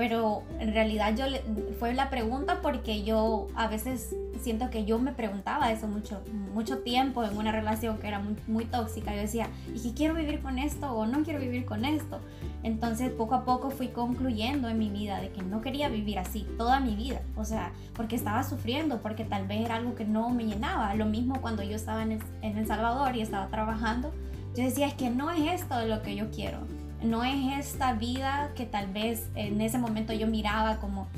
Pero 0.00 0.44
en 0.58 0.72
realidad 0.72 1.14
yo 1.14 1.26
le, 1.26 1.42
fue 1.78 1.92
la 1.92 2.08
pregunta 2.08 2.62
porque 2.62 3.02
yo 3.02 3.48
a 3.54 3.68
veces 3.68 4.16
siento 4.40 4.70
que 4.70 4.86
yo 4.86 4.98
me 4.98 5.12
preguntaba 5.12 5.70
eso 5.72 5.88
mucho, 5.88 6.22
mucho 6.54 6.78
tiempo 6.78 7.22
en 7.22 7.36
una 7.36 7.52
relación 7.52 7.98
que 7.98 8.08
era 8.08 8.18
muy, 8.18 8.34
muy 8.46 8.64
tóxica. 8.64 9.14
Yo 9.14 9.20
decía, 9.20 9.48
¿y 9.74 9.78
qué 9.78 9.92
quiero 9.92 10.14
vivir 10.14 10.40
con 10.40 10.58
esto 10.58 10.90
o 10.90 11.04
no 11.04 11.22
quiero 11.22 11.38
vivir 11.38 11.66
con 11.66 11.84
esto? 11.84 12.18
Entonces 12.62 13.10
poco 13.10 13.34
a 13.34 13.44
poco 13.44 13.68
fui 13.68 13.88
concluyendo 13.88 14.70
en 14.70 14.78
mi 14.78 14.88
vida 14.88 15.20
de 15.20 15.32
que 15.32 15.42
no 15.42 15.60
quería 15.60 15.90
vivir 15.90 16.18
así 16.18 16.46
toda 16.56 16.80
mi 16.80 16.96
vida. 16.96 17.20
O 17.36 17.44
sea, 17.44 17.72
porque 17.92 18.16
estaba 18.16 18.42
sufriendo, 18.42 19.02
porque 19.02 19.26
tal 19.26 19.46
vez 19.46 19.66
era 19.66 19.76
algo 19.76 19.96
que 19.96 20.06
no 20.06 20.30
me 20.30 20.46
llenaba. 20.46 20.94
Lo 20.94 21.04
mismo 21.04 21.42
cuando 21.42 21.62
yo 21.62 21.76
estaba 21.76 22.02
en 22.04 22.12
El, 22.12 22.22
en 22.40 22.56
el 22.56 22.66
Salvador 22.66 23.16
y 23.16 23.20
estaba 23.20 23.48
trabajando. 23.48 24.14
Yo 24.56 24.64
decía, 24.64 24.86
es 24.86 24.94
que 24.94 25.10
no 25.10 25.30
es 25.30 25.60
esto 25.60 25.84
lo 25.84 26.00
que 26.00 26.16
yo 26.16 26.30
quiero. 26.30 26.60
No 27.02 27.24
es 27.24 27.66
esta 27.66 27.94
vida 27.94 28.52
que 28.54 28.66
tal 28.66 28.92
vez 28.92 29.28
en 29.34 29.60
ese 29.60 29.78
momento 29.78 30.12
yo 30.12 30.26
miraba 30.26 30.78
como 30.78 31.08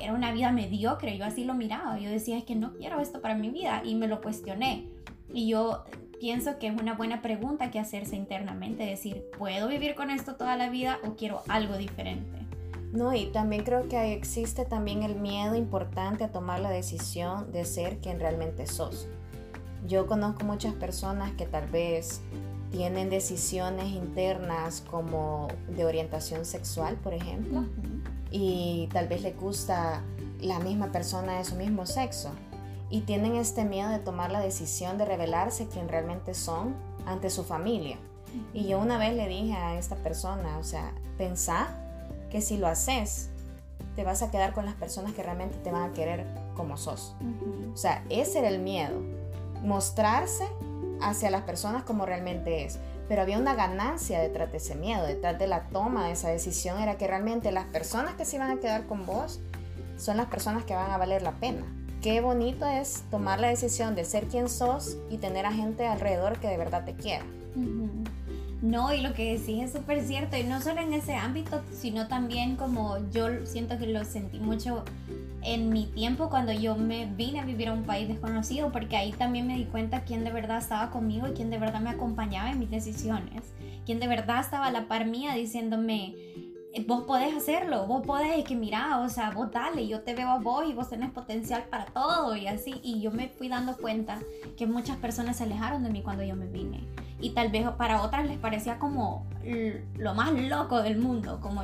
era 0.00 0.14
una 0.14 0.32
vida 0.32 0.50
mediocre, 0.50 1.16
yo 1.16 1.24
así 1.24 1.44
lo 1.44 1.54
miraba, 1.54 1.98
yo 1.98 2.10
decía, 2.10 2.36
es 2.36 2.44
que 2.44 2.56
no 2.56 2.72
quiero 2.74 3.00
esto 3.00 3.20
para 3.20 3.34
mi 3.34 3.50
vida 3.50 3.82
y 3.84 3.94
me 3.94 4.08
lo 4.08 4.20
cuestioné. 4.20 4.88
Y 5.32 5.48
yo 5.48 5.84
pienso 6.18 6.58
que 6.58 6.68
es 6.68 6.80
una 6.80 6.94
buena 6.94 7.22
pregunta 7.22 7.70
que 7.70 7.78
hacerse 7.78 8.16
internamente, 8.16 8.84
decir, 8.84 9.24
¿puedo 9.38 9.68
vivir 9.68 9.94
con 9.94 10.10
esto 10.10 10.34
toda 10.34 10.56
la 10.56 10.70
vida 10.70 10.98
o 11.04 11.14
quiero 11.14 11.42
algo 11.48 11.76
diferente? 11.76 12.38
No, 12.92 13.14
y 13.14 13.26
también 13.26 13.64
creo 13.64 13.88
que 13.88 14.12
existe 14.12 14.64
también 14.64 15.02
el 15.02 15.16
miedo 15.16 15.54
importante 15.54 16.24
a 16.24 16.32
tomar 16.32 16.60
la 16.60 16.70
decisión 16.70 17.50
de 17.50 17.64
ser 17.64 17.98
quien 17.98 18.20
realmente 18.20 18.66
sos. 18.66 19.08
Yo 19.86 20.06
conozco 20.06 20.44
muchas 20.44 20.74
personas 20.74 21.32
que 21.32 21.46
tal 21.46 21.68
vez 21.68 22.20
tienen 22.72 23.10
decisiones 23.10 23.88
internas 23.88 24.82
como 24.90 25.48
de 25.68 25.84
orientación 25.84 26.44
sexual, 26.44 26.96
por 26.96 27.12
ejemplo, 27.12 27.64
y 28.30 28.88
tal 28.92 29.08
vez 29.08 29.22
le 29.22 29.32
gusta 29.32 30.02
la 30.40 30.58
misma 30.58 30.90
persona 30.90 31.38
de 31.38 31.44
su 31.44 31.54
mismo 31.54 31.86
sexo 31.86 32.30
y 32.90 33.02
tienen 33.02 33.36
este 33.36 33.64
miedo 33.64 33.90
de 33.90 33.98
tomar 33.98 34.32
la 34.32 34.40
decisión 34.40 34.98
de 34.98 35.04
revelarse 35.04 35.68
quién 35.68 35.88
realmente 35.88 36.34
son 36.34 36.74
ante 37.06 37.30
su 37.30 37.44
familia. 37.44 37.98
Y 38.54 38.66
yo 38.66 38.78
una 38.78 38.96
vez 38.96 39.14
le 39.14 39.28
dije 39.28 39.52
a 39.52 39.78
esta 39.78 39.96
persona, 39.96 40.58
o 40.58 40.64
sea, 40.64 40.92
pensá 41.18 41.68
que 42.30 42.40
si 42.40 42.56
lo 42.56 42.66
haces, 42.66 43.28
te 43.94 44.04
vas 44.04 44.22
a 44.22 44.30
quedar 44.30 44.54
con 44.54 44.64
las 44.64 44.74
personas 44.74 45.12
que 45.12 45.22
realmente 45.22 45.58
te 45.58 45.70
van 45.70 45.90
a 45.90 45.92
querer 45.92 46.26
como 46.56 46.78
sos. 46.78 47.14
O 47.74 47.76
sea, 47.76 48.02
ese 48.08 48.38
era 48.38 48.48
el 48.48 48.60
miedo, 48.60 48.98
mostrarse 49.62 50.46
hacia 51.02 51.30
las 51.30 51.42
personas 51.42 51.82
como 51.82 52.06
realmente 52.06 52.64
es 52.64 52.78
pero 53.12 53.20
había 53.20 53.38
una 53.38 53.54
ganancia 53.54 54.20
detrás 54.20 54.50
de 54.52 54.56
ese 54.56 54.74
miedo, 54.74 55.04
detrás 55.04 55.38
de 55.38 55.46
la 55.46 55.68
toma 55.68 56.06
de 56.06 56.12
esa 56.12 56.30
decisión, 56.30 56.80
era 56.80 56.96
que 56.96 57.06
realmente 57.06 57.52
las 57.52 57.66
personas 57.66 58.14
que 58.14 58.24
se 58.24 58.36
iban 58.36 58.50
a 58.50 58.58
quedar 58.58 58.86
con 58.86 59.04
vos 59.04 59.38
son 59.98 60.16
las 60.16 60.28
personas 60.28 60.64
que 60.64 60.74
van 60.74 60.90
a 60.90 60.96
valer 60.96 61.20
la 61.20 61.32
pena. 61.32 61.62
Qué 62.00 62.22
bonito 62.22 62.66
es 62.66 63.04
tomar 63.10 63.38
la 63.38 63.48
decisión 63.48 63.94
de 63.94 64.06
ser 64.06 64.28
quien 64.28 64.48
sos 64.48 64.96
y 65.10 65.18
tener 65.18 65.44
a 65.46 65.52
gente 65.52 65.86
alrededor 65.86 66.38
que 66.38 66.48
de 66.48 66.56
verdad 66.56 66.86
te 66.86 66.94
quiera. 66.94 67.24
No, 68.62 68.94
y 68.94 69.00
lo 69.00 69.12
que 69.12 69.36
decís 69.38 69.62
es 69.62 69.72
súper 69.72 70.02
cierto, 70.06 70.36
y 70.36 70.44
no 70.44 70.62
solo 70.62 70.80
en 70.80 70.94
ese 70.94 71.14
ámbito, 71.14 71.60
sino 71.70 72.08
también 72.08 72.56
como 72.56 72.96
yo 73.10 73.44
siento 73.44 73.76
que 73.76 73.88
lo 73.88 74.04
sentí 74.04 74.38
mucho 74.38 74.84
en 75.44 75.70
mi 75.70 75.86
tiempo 75.86 76.30
cuando 76.30 76.52
yo 76.52 76.76
me 76.76 77.06
vine 77.06 77.40
a 77.40 77.44
vivir 77.44 77.68
a 77.68 77.72
un 77.72 77.84
país 77.84 78.08
desconocido, 78.08 78.70
porque 78.72 78.96
ahí 78.96 79.12
también 79.12 79.46
me 79.46 79.56
di 79.56 79.64
cuenta 79.64 80.04
quién 80.04 80.24
de 80.24 80.32
verdad 80.32 80.58
estaba 80.58 80.90
conmigo 80.90 81.28
y 81.28 81.32
quién 81.32 81.50
de 81.50 81.58
verdad 81.58 81.80
me 81.80 81.90
acompañaba 81.90 82.50
en 82.50 82.58
mis 82.58 82.70
decisiones, 82.70 83.52
quién 83.84 84.00
de 84.00 84.08
verdad 84.08 84.40
estaba 84.40 84.66
a 84.66 84.72
la 84.72 84.88
par 84.88 85.06
mía 85.06 85.34
diciéndome, 85.34 86.14
vos 86.80 87.04
podés 87.04 87.36
hacerlo, 87.36 87.86
vos 87.86 88.04
podés, 88.06 88.44
que 88.44 88.54
mira, 88.54 89.00
o 89.00 89.08
sea, 89.08 89.30
vos 89.30 89.50
dale, 89.50 89.86
yo 89.86 90.00
te 90.00 90.14
veo 90.14 90.30
a 90.30 90.38
vos 90.38 90.64
y 90.68 90.72
vos 90.72 90.88
tenés 90.88 91.10
potencial 91.10 91.64
para 91.64 91.84
todo 91.86 92.34
y 92.34 92.46
así, 92.46 92.80
y 92.82 93.00
yo 93.00 93.10
me 93.10 93.28
fui 93.28 93.48
dando 93.48 93.76
cuenta 93.76 94.18
que 94.56 94.66
muchas 94.66 94.96
personas 94.96 95.36
se 95.36 95.44
alejaron 95.44 95.82
de 95.82 95.90
mí 95.90 96.02
cuando 96.02 96.22
yo 96.22 96.34
me 96.34 96.46
vine. 96.46 96.84
Y 97.20 97.30
tal 97.30 97.50
vez 97.50 97.68
para 97.76 98.02
otras 98.02 98.26
les 98.26 98.38
parecía 98.38 98.78
como 98.78 99.26
lo 99.96 100.14
más 100.14 100.32
loco 100.32 100.82
del 100.82 100.98
mundo, 100.98 101.40
como 101.40 101.62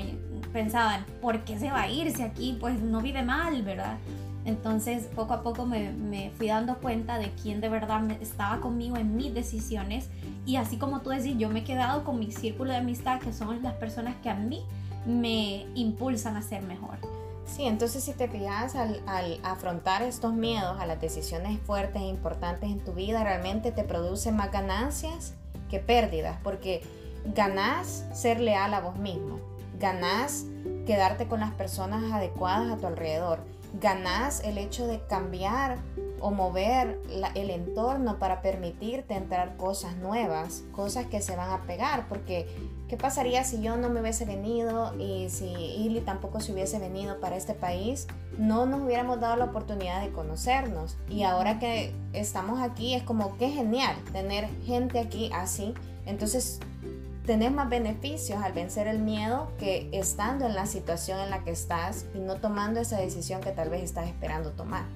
pensaban, 0.53 1.05
¿por 1.21 1.45
qué 1.45 1.59
se 1.59 1.71
va 1.71 1.83
a 1.83 1.91
ir 1.91 2.11
si 2.15 2.23
aquí 2.23 2.57
pues 2.61 2.81
no 2.81 3.01
vive 3.01 3.23
mal, 3.23 3.63
verdad? 3.63 3.97
Entonces 4.45 5.09
poco 5.15 5.35
a 5.35 5.43
poco 5.43 5.67
me, 5.67 6.31
fui 6.37 6.49
dando 6.49 6.77
cuenta 6.79 7.19
de 7.19 7.31
quién 7.43 7.61
de 7.61 7.69
verdad 7.69 8.11
estaba 8.21 8.61
conmigo 8.61 8.97
en 8.97 9.17
mis 9.17 9.35
decisiones 9.35 10.09
y 10.47 10.57
así 10.57 10.79
como 10.79 11.01
tú 11.01 11.11
decís, 11.11 11.37
yo 11.39 11.49
me 11.51 11.61
he 11.61 11.65
quedado 11.65 12.05
con 12.05 12.19
mi 12.19 12.31
círculo 12.31 12.71
de 12.71 12.79
amistad 12.79 13.21
que 13.21 13.33
son 13.33 13.63
las 13.63 13.75
personas 13.75 14.15
que 14.23 14.31
a 14.31 14.35
mí 14.35 14.65
me 15.09 15.67
impulsan 15.75 16.37
a 16.37 16.43
ser 16.43 16.63
mejor. 16.63 16.99
Sí, 17.47 17.65
entonces 17.65 18.05
si 18.05 18.13
te 18.13 18.29
fijas 18.29 18.77
al, 18.77 19.03
al, 19.07 19.41
afrontar 19.43 20.03
estos 20.03 20.35
miedos 20.35 20.79
a 20.79 20.87
las 20.87 21.01
decisiones 21.01 21.59
fuertes 21.61 22.03
e 22.03 22.07
importantes 22.07 22.71
en 22.71 22.79
tu 22.81 22.93
vida, 22.93 23.25
realmente 23.25 23.73
te 23.73 23.85
produce 23.85 24.33
más 24.33 24.53
ganancias 24.53 25.33
que 25.71 25.79
pérdidas, 25.79 26.39
porque 26.43 26.83
ganás 27.35 28.05
ser 28.13 28.41
leal 28.41 28.75
a 28.75 28.81
vos 28.81 28.97
mismo, 28.97 29.41
ganás 29.79 30.45
quedarte 30.87 31.27
con 31.27 31.41
las 31.41 31.53
personas 31.53 32.13
adecuadas 32.13 32.71
a 32.71 32.77
tu 32.77 32.87
alrededor, 32.87 33.41
ganás 33.81 34.43
el 34.45 34.59
hecho 34.59 34.87
de 34.87 35.01
cambiar 35.07 35.79
o 36.21 36.31
mover 36.31 37.01
el 37.35 37.51
entorno 37.51 38.19
para 38.19 38.43
permitirte 38.43 39.15
entrar 39.15 39.57
cosas 39.57 39.97
nuevas, 39.97 40.65
cosas 40.73 41.07
que 41.07 41.21
se 41.21 41.37
van 41.37 41.51
a 41.51 41.63
pegar, 41.63 42.09
porque 42.09 42.49
¿qué 42.89 42.97
pasaría 42.97 43.45
si 43.45 43.63
yo 43.63 43.77
no 43.77 43.89
me 43.89 44.01
hubiese 44.01 44.25
venido 44.25 44.95
y 44.99 45.29
si 45.31 45.47
Ili 45.47 46.01
tampoco 46.01 46.41
se 46.41 46.53
hubiese 46.53 46.79
venido 46.79 47.21
para 47.21 47.37
este 47.37 47.55
país? 47.55 48.07
No 48.37 48.67
nos 48.67 48.83
hubiéramos 48.83 49.21
dado 49.21 49.37
la 49.37 49.45
oportunidad 49.45 50.03
de 50.03 50.11
conocernos 50.11 50.97
y 51.09 51.23
ahora 51.23 51.59
que 51.59 51.95
estamos 52.13 52.61
aquí 52.61 52.95
es 52.95 53.03
como 53.03 53.37
que 53.37 53.51
genial 53.51 53.97
tener 54.13 54.49
gente 54.65 54.99
aquí 54.99 55.31
así, 55.33 55.75
entonces 56.05 56.59
tenés 57.29 57.53
más 57.53 57.69
beneficios 57.69 58.43
al 58.43 58.55
vencer 58.55 58.87
el 58.87 59.01
miedo 59.01 59.53
que 59.59 59.91
estando 59.93 60.47
en 60.47 60.55
la 60.55 60.65
situación 60.65 61.21
en 61.21 61.29
la 61.29 61.45
que 61.45 61.51
estás 61.51 62.07
y 62.15 62.21
no 62.21 62.37
tomando 62.37 62.81
esa 62.81 62.99
decisión 62.99 63.43
que 63.43 63.51
tal 63.51 63.69
vez 63.69 63.83
estás 63.83 64.09
esperando 64.09 64.53
tomar 64.53 64.87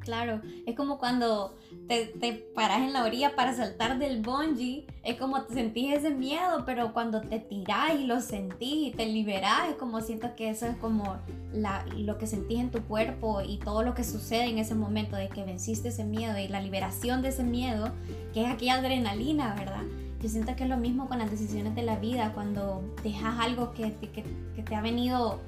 claro, 0.00 0.42
es 0.66 0.76
como 0.76 0.98
cuando 0.98 1.56
te, 1.88 2.06
te, 2.06 2.32
paras 2.54 2.82
en 2.82 2.92
la 2.92 3.02
orilla 3.02 3.34
para 3.34 3.54
saltar 3.54 3.98
del 3.98 4.20
bungee, 4.20 4.86
es 5.02 5.16
como 5.16 5.42
te 5.42 5.54
sentís 5.54 5.94
ese 5.94 6.10
miedo, 6.10 6.64
pero 6.66 6.92
cuando 6.92 7.22
te 7.22 7.38
tirás 7.38 7.94
y 7.98 8.04
lo 8.04 8.20
sentís 8.20 8.88
y 8.88 8.90
te 8.90 9.06
liberás, 9.06 9.70
es 9.70 9.76
como 9.76 10.02
siento 10.02 10.34
que 10.36 10.50
eso 10.50 10.66
es 10.66 10.76
como 10.76 11.16
la, 11.52 11.84
lo 11.96 12.18
que 12.18 12.26
sentís 12.26 12.60
en 12.60 12.70
tu 12.70 12.82
cuerpo 12.82 13.40
y 13.40 13.56
todo 13.58 13.82
lo 13.82 13.94
que 13.94 14.04
sucede 14.04 14.44
en 14.44 14.58
ese 14.58 14.74
momento 14.74 15.16
de 15.16 15.28
que 15.28 15.44
venciste 15.44 15.88
ese 15.88 16.04
miedo 16.04 16.38
y 16.38 16.48
la 16.48 16.60
liberación 16.60 17.22
de 17.22 17.28
ese 17.28 17.42
miedo, 17.42 17.90
que 18.34 18.44
es 18.44 18.50
aquella 18.50 18.74
adrenalina, 18.74 19.54
¿verdad? 19.54 19.82
Yo 20.22 20.28
siento 20.28 20.54
que 20.54 20.64
es 20.64 20.70
lo 20.70 20.76
mismo 20.76 21.08
con 21.08 21.18
las 21.18 21.30
decisiones 21.30 21.74
de 21.74 21.82
la 21.82 21.96
vida, 21.96 22.32
cuando 22.32 22.82
dejas 23.02 23.40
algo 23.40 23.72
que, 23.72 23.92
que, 23.94 24.24
que 24.54 24.62
te 24.62 24.74
ha 24.76 24.80
venido 24.80 25.40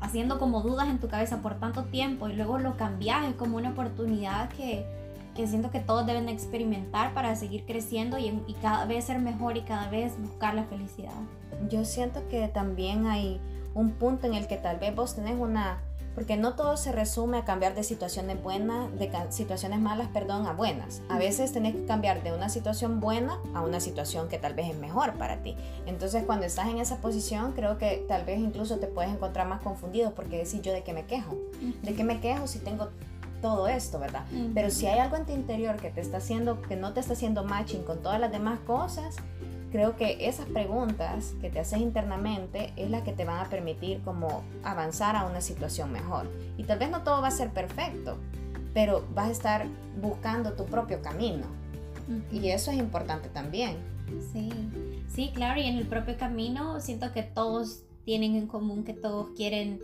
haciendo 0.00 0.38
como 0.38 0.62
dudas 0.62 0.88
en 0.88 0.98
tu 0.98 1.08
cabeza 1.08 1.42
por 1.42 1.54
tanto 1.54 1.84
tiempo 1.84 2.28
y 2.28 2.34
luego 2.34 2.58
lo 2.58 2.76
cambias, 2.76 3.26
es 3.26 3.34
como 3.34 3.56
una 3.56 3.70
oportunidad 3.70 4.50
que, 4.50 4.84
que 5.34 5.46
siento 5.46 5.70
que 5.70 5.80
todos 5.80 6.06
deben 6.06 6.28
experimentar 6.28 7.14
para 7.14 7.34
seguir 7.34 7.64
creciendo 7.64 8.18
y, 8.18 8.26
y, 8.46 8.54
cada 8.60 8.84
vez 8.84 9.04
ser 9.04 9.18
mejor 9.18 9.56
y 9.56 9.62
cada 9.62 9.88
vez 9.88 10.20
buscar 10.20 10.54
la 10.54 10.64
felicidad. 10.64 11.14
Yo 11.68 11.84
siento 11.84 12.28
que 12.28 12.46
también 12.48 13.06
hay 13.06 13.40
un 13.74 13.92
punto 13.92 14.26
en 14.26 14.34
el 14.34 14.46
que 14.46 14.56
tal 14.56 14.78
vez 14.78 14.94
vos 14.94 15.14
tenés 15.14 15.38
una 15.38 15.78
porque 16.18 16.36
no 16.36 16.54
todo 16.54 16.76
se 16.76 16.90
resume 16.90 17.38
a 17.38 17.44
cambiar 17.44 17.76
de 17.76 17.84
situaciones 17.84 18.42
buenas, 18.42 18.90
de 18.98 19.08
situaciones 19.30 19.78
malas, 19.78 20.08
perdón, 20.08 20.48
a 20.48 20.52
buenas. 20.52 21.00
A 21.08 21.16
veces 21.16 21.52
tenés 21.52 21.76
que 21.76 21.84
cambiar 21.84 22.24
de 22.24 22.32
una 22.32 22.48
situación 22.48 22.98
buena 22.98 23.38
a 23.54 23.62
una 23.62 23.78
situación 23.78 24.26
que 24.28 24.36
tal 24.36 24.52
vez 24.52 24.68
es 24.68 24.76
mejor 24.76 25.12
para 25.12 25.44
ti. 25.44 25.54
Entonces, 25.86 26.24
cuando 26.24 26.44
estás 26.44 26.70
en 26.70 26.78
esa 26.78 26.96
posición, 26.96 27.52
creo 27.52 27.78
que 27.78 28.04
tal 28.08 28.24
vez 28.24 28.40
incluso 28.40 28.80
te 28.80 28.88
puedes 28.88 29.12
encontrar 29.12 29.46
más 29.46 29.60
confundido 29.60 30.12
porque 30.12 30.38
decís 30.38 30.60
yo 30.60 30.72
de 30.72 30.82
qué 30.82 30.92
me 30.92 31.06
quejo, 31.06 31.36
de 31.84 31.94
qué 31.94 32.02
me 32.02 32.18
quejo 32.18 32.48
si 32.48 32.58
tengo 32.58 32.88
todo 33.40 33.68
esto, 33.68 34.00
¿verdad? 34.00 34.24
Pero 34.54 34.70
si 34.70 34.88
hay 34.88 34.98
algo 34.98 35.14
en 35.14 35.24
tu 35.24 35.30
interior 35.30 35.76
que 35.76 35.90
te 35.90 36.00
está 36.00 36.16
haciendo, 36.16 36.60
que 36.62 36.74
no 36.74 36.94
te 36.94 36.98
está 36.98 37.12
haciendo 37.12 37.44
matching 37.44 37.84
con 37.84 38.02
todas 38.02 38.18
las 38.18 38.32
demás 38.32 38.58
cosas, 38.66 39.14
creo 39.70 39.96
que 39.96 40.28
esas 40.28 40.46
preguntas 40.46 41.34
que 41.40 41.50
te 41.50 41.60
haces 41.60 41.80
internamente 41.80 42.72
es 42.76 42.90
la 42.90 43.04
que 43.04 43.12
te 43.12 43.24
van 43.24 43.44
a 43.44 43.48
permitir 43.48 44.00
como 44.02 44.42
avanzar 44.62 45.16
a 45.16 45.24
una 45.24 45.40
situación 45.40 45.92
mejor. 45.92 46.30
Y 46.56 46.64
tal 46.64 46.78
vez 46.78 46.90
no 46.90 47.02
todo 47.02 47.20
va 47.20 47.28
a 47.28 47.32
ser 47.32 47.50
perfecto, 47.50 48.16
pero 48.74 49.04
vas 49.14 49.28
a 49.28 49.32
estar 49.32 49.66
buscando 50.00 50.52
tu 50.52 50.64
propio 50.66 51.02
camino. 51.02 51.46
Y 52.32 52.48
eso 52.48 52.70
es 52.70 52.78
importante 52.78 53.28
también. 53.28 53.76
Sí, 54.32 54.50
sí, 55.08 55.30
claro, 55.34 55.60
y 55.60 55.66
en 55.66 55.76
el 55.76 55.86
propio 55.86 56.16
camino 56.16 56.80
siento 56.80 57.12
que 57.12 57.22
todos 57.22 57.82
tienen 58.04 58.36
en 58.36 58.46
común 58.46 58.84
que 58.84 58.94
todos 58.94 59.28
quieren 59.36 59.80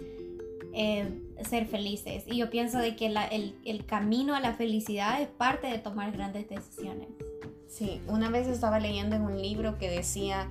eh, 0.72 1.20
ser 1.44 1.66
felices. 1.66 2.24
Y 2.26 2.38
yo 2.38 2.48
pienso 2.48 2.78
de 2.78 2.96
que 2.96 3.06
el, 3.06 3.54
el 3.64 3.84
camino 3.84 4.34
a 4.34 4.40
la 4.40 4.54
felicidad 4.54 5.20
es 5.20 5.28
parte 5.28 5.66
de 5.66 5.78
tomar 5.78 6.12
grandes 6.12 6.48
decisiones. 6.48 7.08
Sí, 7.76 8.00
una 8.06 8.30
vez 8.30 8.46
estaba 8.46 8.78
leyendo 8.78 9.16
en 9.16 9.22
un 9.22 9.42
libro 9.42 9.78
que 9.78 9.90
decía 9.90 10.46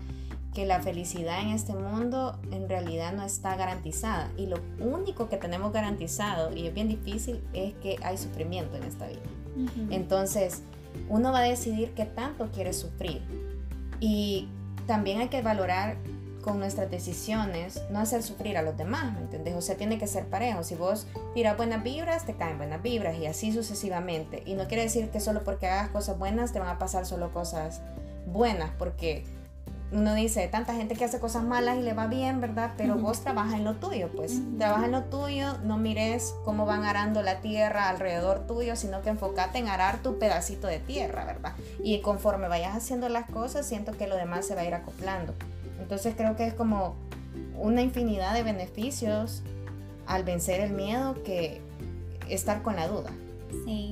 que 0.54 0.66
la 0.66 0.82
felicidad 0.82 1.42
en 1.42 1.52
este 1.52 1.74
mundo 1.74 2.38
en 2.52 2.68
realidad 2.68 3.14
no 3.14 3.24
está 3.24 3.56
garantizada 3.56 4.30
y 4.36 4.48
lo 4.48 4.58
único 4.82 5.30
que 5.30 5.38
tenemos 5.38 5.72
garantizado 5.72 6.54
y 6.54 6.68
es 6.68 6.74
bien 6.74 6.90
difícil 6.90 7.42
es 7.54 7.76
que 7.76 7.96
hay 8.04 8.18
sufrimiento 8.18 8.76
en 8.76 8.84
esta 8.84 9.08
vida. 9.08 9.22
Entonces, 9.90 10.64
uno 11.08 11.32
va 11.32 11.40
a 11.40 11.44
decidir 11.44 11.94
qué 11.94 12.06
tanto 12.06 12.52
quiere 12.52 12.74
sufrir 12.74 13.22
y 14.02 14.50
también 14.86 15.22
hay 15.22 15.30
que 15.30 15.42
valorar 15.42 15.96
con 16.43 16.60
nuestras 16.60 16.91
decisiones 16.91 17.82
no 17.89 17.99
hacer 17.99 18.21
sufrir 18.21 18.58
a 18.58 18.62
los 18.62 18.77
demás, 18.77 19.13
¿me 19.13 19.21
entiendes? 19.21 19.56
O 19.56 19.62
sea, 19.62 19.75
tiene 19.75 19.97
que 19.97 20.08
ser 20.08 20.25
parejo. 20.25 20.63
Si 20.63 20.75
vos 20.75 21.08
tiras 21.34 21.58
buenas 21.58 21.84
vibras, 21.84 22.25
te 22.25 22.36
caen 22.36 22.58
buenas 22.58 22.82
vibras 22.82 23.17
y 23.17 23.25
así 23.25 23.51
sucesivamente. 23.51 24.43
Y 24.45 24.53
no 24.53 24.67
quiere 24.67 24.84
decir 24.84 25.10
que 25.10 25.19
solo 25.19 25.43
porque 25.43 25.67
hagas 25.67 25.89
cosas 25.89 26.19
buenas 26.19 26.53
te 26.53 26.60
van 26.60 26.69
a 26.69 26.77
pasar 26.77 27.06
solo 27.06 27.32
cosas 27.32 27.82
buenas, 28.27 28.69
porque 28.77 29.25
uno 29.93 30.15
dice, 30.15 30.47
tanta 30.47 30.73
gente 30.73 30.95
que 30.95 31.06
hace 31.06 31.19
cosas 31.19 31.43
malas 31.43 31.77
y 31.77 31.82
le 31.82 31.93
va 31.93 32.08
bien, 32.08 32.41
¿verdad? 32.41 32.71
Pero 32.77 32.95
vos 32.95 33.21
trabajas 33.21 33.53
en 33.53 33.63
lo 33.63 33.75
tuyo, 33.75 34.10
pues. 34.15 34.41
Trabaja 34.58 34.86
en 34.86 34.91
lo 34.91 35.03
tuyo, 35.03 35.60
no 35.63 35.77
mires 35.77 36.34
cómo 36.43 36.65
van 36.65 36.84
arando 36.84 37.21
la 37.21 37.41
tierra 37.41 37.89
alrededor 37.89 38.47
tuyo, 38.47 38.75
sino 38.75 39.03
que 39.03 39.10
enfócate 39.10 39.60
en 39.60 39.67
arar 39.67 40.01
tu 40.01 40.17
pedacito 40.17 40.65
de 40.65 40.79
tierra, 40.79 41.25
¿verdad? 41.25 41.53
Y 41.84 42.01
conforme 42.01 42.47
vayas 42.47 42.75
haciendo 42.75 43.08
las 43.08 43.29
cosas, 43.29 43.67
siento 43.67 43.91
que 43.91 44.08
lo 44.08 44.15
demás 44.15 44.47
se 44.47 44.56
va 44.56 44.62
a 44.62 44.65
ir 44.65 44.73
acoplando. 44.73 45.36
Entonces 45.80 46.16
creo 46.16 46.36
que 46.36 46.48
es 46.48 46.54
como 46.54 46.96
una 47.58 47.82
infinidad 47.82 48.34
de 48.34 48.44
beneficios 48.44 49.42
al 50.06 50.24
vencer 50.24 50.60
el 50.60 50.74
miedo 50.74 51.22
que 51.24 51.62
estar 52.30 52.62
con 52.62 52.76
la 52.76 52.88
duda. 52.88 53.12
Sí, 53.66 53.92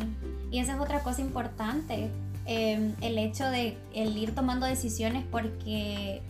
y 0.50 0.60
esa 0.60 0.74
es 0.74 0.80
otra 0.80 1.02
cosa 1.04 1.22
importante, 1.22 2.10
em, 2.46 2.94
el 3.02 3.18
hecho 3.18 3.46
de 3.46 3.78
el 3.94 4.18
ir 4.18 4.34
tomando 4.34 4.66
decisiones 4.66 5.24
porque 5.30 6.22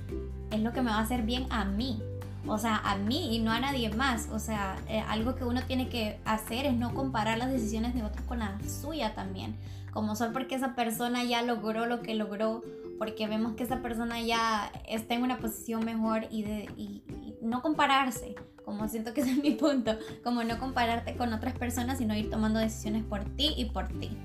es 0.52 0.60
lo 0.60 0.74
que 0.74 0.82
me 0.82 0.92
va 0.92 0.98
a 0.98 1.02
hacer 1.02 1.22
bien 1.24 1.48
a 1.50 1.64
mí, 1.66 2.02
o 2.48 2.58
sea, 2.58 2.78
a 2.78 2.98
mí 2.98 3.36
y 3.36 3.40
no 3.40 3.52
a 3.52 3.60
nadie 3.60 3.90
más. 3.90 4.28
O 4.32 4.40
sea, 4.40 4.76
eh, 4.88 5.04
algo 5.08 5.36
que 5.36 5.44
uno 5.44 5.62
tiene 5.64 5.90
que 5.90 6.20
hacer 6.26 6.66
es 6.66 6.74
no 6.74 6.94
comparar 6.94 7.38
las 7.38 7.52
decisiones 7.52 7.94
de 7.94 8.04
otros 8.04 8.26
con 8.26 8.40
la 8.40 8.58
suya 8.68 9.14
también. 9.14 9.56
Como 9.94 10.16
son 10.16 10.34
porque 10.34 10.56
esa 10.56 10.74
persona 10.76 11.24
ya 11.24 11.42
logró 11.42 11.86
lo 11.86 12.02
que 12.02 12.16
logró 12.16 12.64
porque 13.02 13.26
vemos 13.26 13.54
que 13.54 13.64
esa 13.64 13.82
persona 13.82 14.22
ya 14.22 14.72
está 14.88 15.16
en 15.16 15.24
una 15.24 15.40
posición 15.40 15.84
mejor 15.84 16.28
y, 16.30 16.44
de, 16.44 16.70
y, 16.78 17.02
no 17.42 17.64
compararse, 17.64 18.36
como 18.64 18.88
siento 18.90 19.12
que 19.16 19.22
ese 19.22 19.32
es 19.32 19.38
mi 19.42 19.56
punto, 19.56 19.98
como 20.24 20.44
no 20.44 20.60
compararte 20.60 21.16
con 21.16 21.34
otras 21.34 21.58
personas, 21.58 21.98
sino 21.98 22.16
ir 22.16 22.30
tomando 22.30 22.60
decisiones 22.60 23.04
por 23.04 23.24
ti 23.24 23.56
y 23.58 23.66
por 23.66 23.88
ti. 23.88 24.16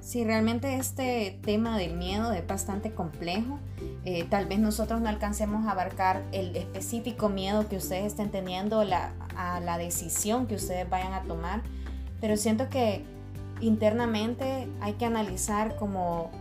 Sí, 0.00 0.24
realmente 0.24 0.74
este 0.74 1.38
tema 1.44 1.78
del 1.78 1.96
miedo 1.96 2.32
es 2.32 2.44
bastante 2.44 2.90
complejo. 2.90 3.60
Eh, 4.04 4.24
tal 4.28 4.46
vez 4.46 4.58
nosotros 4.58 5.00
no 5.00 5.08
alcancemos 5.08 5.64
a 5.68 5.70
abarcar 5.70 6.24
el 6.32 6.56
específico 6.56 7.28
miedo 7.28 7.68
que 7.68 7.76
ustedes 7.76 8.06
estén 8.06 8.32
teniendo 8.32 8.82
la, 8.82 9.12
a 9.36 9.60
la 9.60 9.78
decisión 9.78 10.48
que 10.48 10.56
ustedes 10.56 10.90
vayan 10.90 11.12
a 11.12 11.22
tomar, 11.22 11.62
pero 12.20 12.36
siento 12.36 12.68
que 12.70 13.04
internamente 13.60 14.68
hay 14.80 14.94
que 14.94 15.04
analizar 15.04 15.76
como 15.76 16.32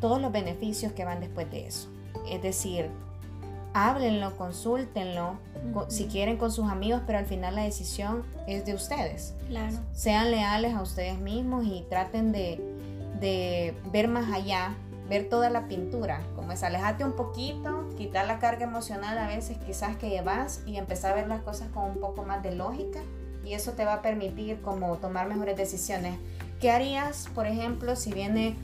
todos 0.00 0.20
los 0.20 0.32
beneficios 0.32 0.92
que 0.92 1.04
van 1.04 1.20
después 1.20 1.50
de 1.50 1.66
eso. 1.66 1.88
Es 2.28 2.42
decir, 2.42 2.90
háblenlo, 3.74 4.36
consúltenlo, 4.36 5.36
si 5.88 6.06
quieren 6.06 6.36
con 6.36 6.52
sus 6.52 6.70
amigos, 6.70 7.02
pero 7.06 7.18
al 7.18 7.26
final 7.26 7.56
la 7.56 7.62
decisión 7.62 8.22
es 8.46 8.64
de 8.64 8.74
ustedes. 8.74 9.34
Claro. 9.48 9.76
Sean 9.92 10.30
leales 10.30 10.74
a 10.74 10.82
ustedes 10.82 11.18
mismos 11.18 11.66
y 11.66 11.84
traten 11.88 12.32
de, 12.32 12.60
de 13.20 13.74
ver 13.92 14.08
más 14.08 14.32
allá, 14.32 14.74
ver 15.08 15.28
toda 15.28 15.50
la 15.50 15.66
pintura, 15.66 16.22
como 16.36 16.52
es 16.52 16.62
alejarte 16.62 17.04
un 17.04 17.12
poquito, 17.12 17.88
quitar 17.96 18.26
la 18.26 18.38
carga 18.38 18.64
emocional 18.64 19.18
a 19.18 19.26
veces 19.26 19.58
quizás 19.66 19.96
que 19.96 20.08
llevas 20.08 20.62
y 20.66 20.76
empezar 20.76 21.12
a 21.12 21.16
ver 21.16 21.26
las 21.26 21.42
cosas 21.42 21.68
con 21.68 21.90
un 21.90 22.00
poco 22.00 22.22
más 22.22 22.42
de 22.42 22.54
lógica 22.54 23.00
y 23.44 23.52
eso 23.52 23.72
te 23.72 23.84
va 23.84 23.94
a 23.94 24.02
permitir 24.02 24.60
como 24.62 24.96
tomar 24.96 25.28
mejores 25.28 25.56
decisiones. 25.56 26.18
¿Qué 26.60 26.70
harías, 26.70 27.28
por 27.34 27.46
ejemplo, 27.46 27.96
si 27.96 28.12
viene 28.12 28.56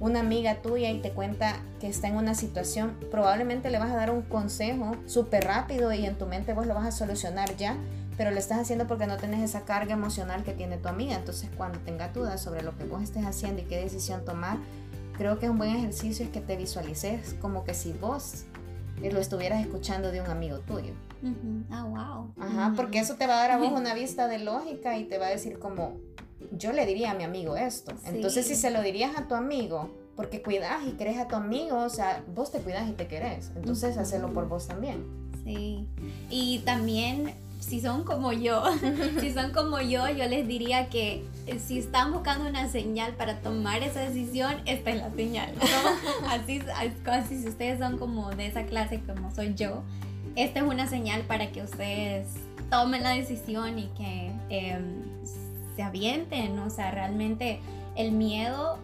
una 0.00 0.20
amiga 0.20 0.62
tuya 0.62 0.90
y 0.90 1.00
te 1.00 1.12
cuenta 1.12 1.60
que 1.78 1.88
está 1.88 2.08
en 2.08 2.16
una 2.16 2.34
situación, 2.34 2.96
probablemente 3.10 3.70
le 3.70 3.78
vas 3.78 3.90
a 3.90 3.96
dar 3.96 4.10
un 4.10 4.22
consejo 4.22 4.96
súper 5.06 5.44
rápido 5.44 5.92
y 5.92 6.06
en 6.06 6.16
tu 6.16 6.26
mente 6.26 6.54
vos 6.54 6.66
lo 6.66 6.74
vas 6.74 6.86
a 6.86 6.92
solucionar 6.92 7.54
ya, 7.56 7.76
pero 8.16 8.30
lo 8.30 8.38
estás 8.38 8.58
haciendo 8.58 8.86
porque 8.86 9.06
no 9.06 9.18
tienes 9.18 9.42
esa 9.42 9.64
carga 9.64 9.92
emocional 9.92 10.42
que 10.42 10.52
tiene 10.52 10.78
tu 10.78 10.88
amiga. 10.88 11.14
Entonces, 11.14 11.50
cuando 11.56 11.78
tenga 11.80 12.08
dudas 12.08 12.40
sobre 12.40 12.62
lo 12.62 12.76
que 12.76 12.84
vos 12.84 13.02
estés 13.02 13.24
haciendo 13.24 13.62
y 13.62 13.66
qué 13.66 13.78
decisión 13.78 14.24
tomar, 14.24 14.56
creo 15.16 15.38
que 15.38 15.46
es 15.46 15.52
un 15.52 15.58
buen 15.58 15.76
ejercicio 15.76 16.24
es 16.24 16.30
que 16.30 16.40
te 16.40 16.56
visualices 16.56 17.36
como 17.40 17.64
que 17.64 17.74
si 17.74 17.92
vos 17.92 18.46
lo 19.02 19.18
estuvieras 19.20 19.60
escuchando 19.60 20.10
de 20.10 20.20
un 20.20 20.28
amigo 20.28 20.60
tuyo. 20.60 20.94
Ah, 21.70 21.84
wow. 21.84 22.34
Ajá, 22.42 22.72
porque 22.74 22.98
eso 22.98 23.16
te 23.16 23.26
va 23.26 23.34
a 23.34 23.40
dar 23.40 23.50
a 23.52 23.58
vos 23.58 23.72
una 23.78 23.94
vista 23.94 24.28
de 24.28 24.38
lógica 24.38 24.96
y 24.96 25.04
te 25.04 25.18
va 25.18 25.26
a 25.26 25.30
decir 25.30 25.58
como, 25.58 25.98
yo 26.52 26.72
le 26.72 26.86
diría 26.86 27.12
a 27.12 27.14
mi 27.14 27.24
amigo 27.24 27.56
esto. 27.56 27.92
Entonces, 28.06 28.46
si 28.46 28.54
se 28.54 28.70
lo 28.70 28.82
dirías 28.82 29.16
a 29.16 29.28
tu 29.28 29.34
amigo, 29.34 29.90
porque 30.16 30.42
cuidas 30.42 30.86
y 30.86 30.92
querés 30.92 31.18
a 31.18 31.28
tu 31.28 31.36
amigo, 31.36 31.78
o 31.78 31.88
sea, 31.88 32.22
vos 32.34 32.50
te 32.50 32.58
cuidas 32.58 32.88
y 32.88 32.92
te 32.92 33.06
querés. 33.06 33.50
Entonces, 33.56 33.96
hacerlo 33.96 34.32
por 34.32 34.48
vos 34.48 34.66
también. 34.66 35.04
Sí. 35.44 35.86
Y 36.28 36.58
también, 36.60 37.34
si 37.60 37.80
son 37.80 38.04
como 38.04 38.32
yo, 38.32 38.62
si 39.20 39.32
son 39.32 39.52
como 39.52 39.80
yo, 39.80 40.08
yo 40.08 40.26
les 40.26 40.46
diría 40.46 40.88
que 40.88 41.24
eh, 41.46 41.58
si 41.58 41.78
están 41.78 42.12
buscando 42.12 42.48
una 42.48 42.68
señal 42.68 43.14
para 43.14 43.40
tomar 43.40 43.82
esa 43.82 44.00
decisión, 44.00 44.56
esta 44.66 44.90
es 44.90 44.96
la 44.96 45.10
señal. 45.10 45.54
Así, 46.28 46.60
así, 47.06 47.42
si 47.42 47.48
ustedes 47.48 47.78
son 47.78 47.98
como 47.98 48.30
de 48.30 48.46
esa 48.46 48.64
clase 48.64 49.00
como 49.00 49.34
soy 49.34 49.54
yo, 49.54 49.82
esta 50.36 50.60
es 50.60 50.66
una 50.66 50.86
señal 50.86 51.22
para 51.22 51.50
que 51.50 51.62
ustedes 51.62 52.26
tomen 52.70 53.02
la 53.02 53.10
decisión 53.10 53.78
y 53.78 53.88
que 53.88 54.32
eh, 54.48 54.78
se 55.76 55.82
avienten, 55.82 56.58
o 56.58 56.70
sea, 56.70 56.90
realmente 56.90 57.60
el 57.96 58.12
miedo 58.12 58.78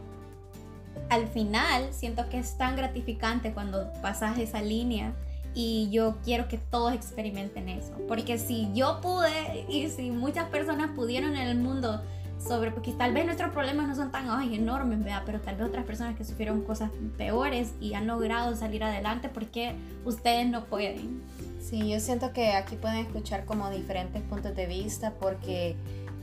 al 1.08 1.28
final 1.28 1.88
siento 1.92 2.28
que 2.28 2.38
es 2.38 2.56
tan 2.56 2.76
gratificante 2.76 3.52
cuando 3.52 3.92
pasas 4.02 4.38
esa 4.38 4.62
línea 4.62 5.12
y 5.54 5.88
yo 5.90 6.16
quiero 6.24 6.48
que 6.48 6.58
todos 6.58 6.92
experimenten 6.92 7.68
eso, 7.68 7.92
porque 8.08 8.38
si 8.38 8.68
yo 8.74 9.00
pude 9.00 9.66
y 9.68 9.88
si 9.88 10.10
muchas 10.10 10.48
personas 10.48 10.90
pudieron 10.90 11.34
en 11.36 11.48
el 11.48 11.56
mundo 11.56 12.02
sobre, 12.38 12.70
porque 12.70 12.92
tal 12.92 13.14
vez 13.14 13.24
nuestros 13.24 13.50
problemas 13.52 13.88
no 13.88 13.94
son 13.94 14.10
tan 14.10 14.26
enormes, 14.52 14.98
¿verdad? 14.98 15.22
pero 15.24 15.40
tal 15.40 15.56
vez 15.56 15.68
otras 15.68 15.84
personas 15.86 16.16
que 16.16 16.24
sufrieron 16.24 16.62
cosas 16.62 16.90
peores 17.16 17.72
y 17.80 17.94
han 17.94 18.06
logrado 18.06 18.54
salir 18.54 18.84
adelante, 18.84 19.28
porque 19.28 19.74
ustedes 20.04 20.46
no 20.46 20.66
pueden? 20.66 21.22
Sí, 21.60 21.88
yo 21.88 21.98
siento 21.98 22.32
que 22.32 22.52
aquí 22.52 22.76
pueden 22.76 22.98
escuchar 22.98 23.44
como 23.44 23.70
diferentes 23.70 24.22
puntos 24.22 24.54
de 24.54 24.66
vista 24.66 25.14
porque 25.18 25.74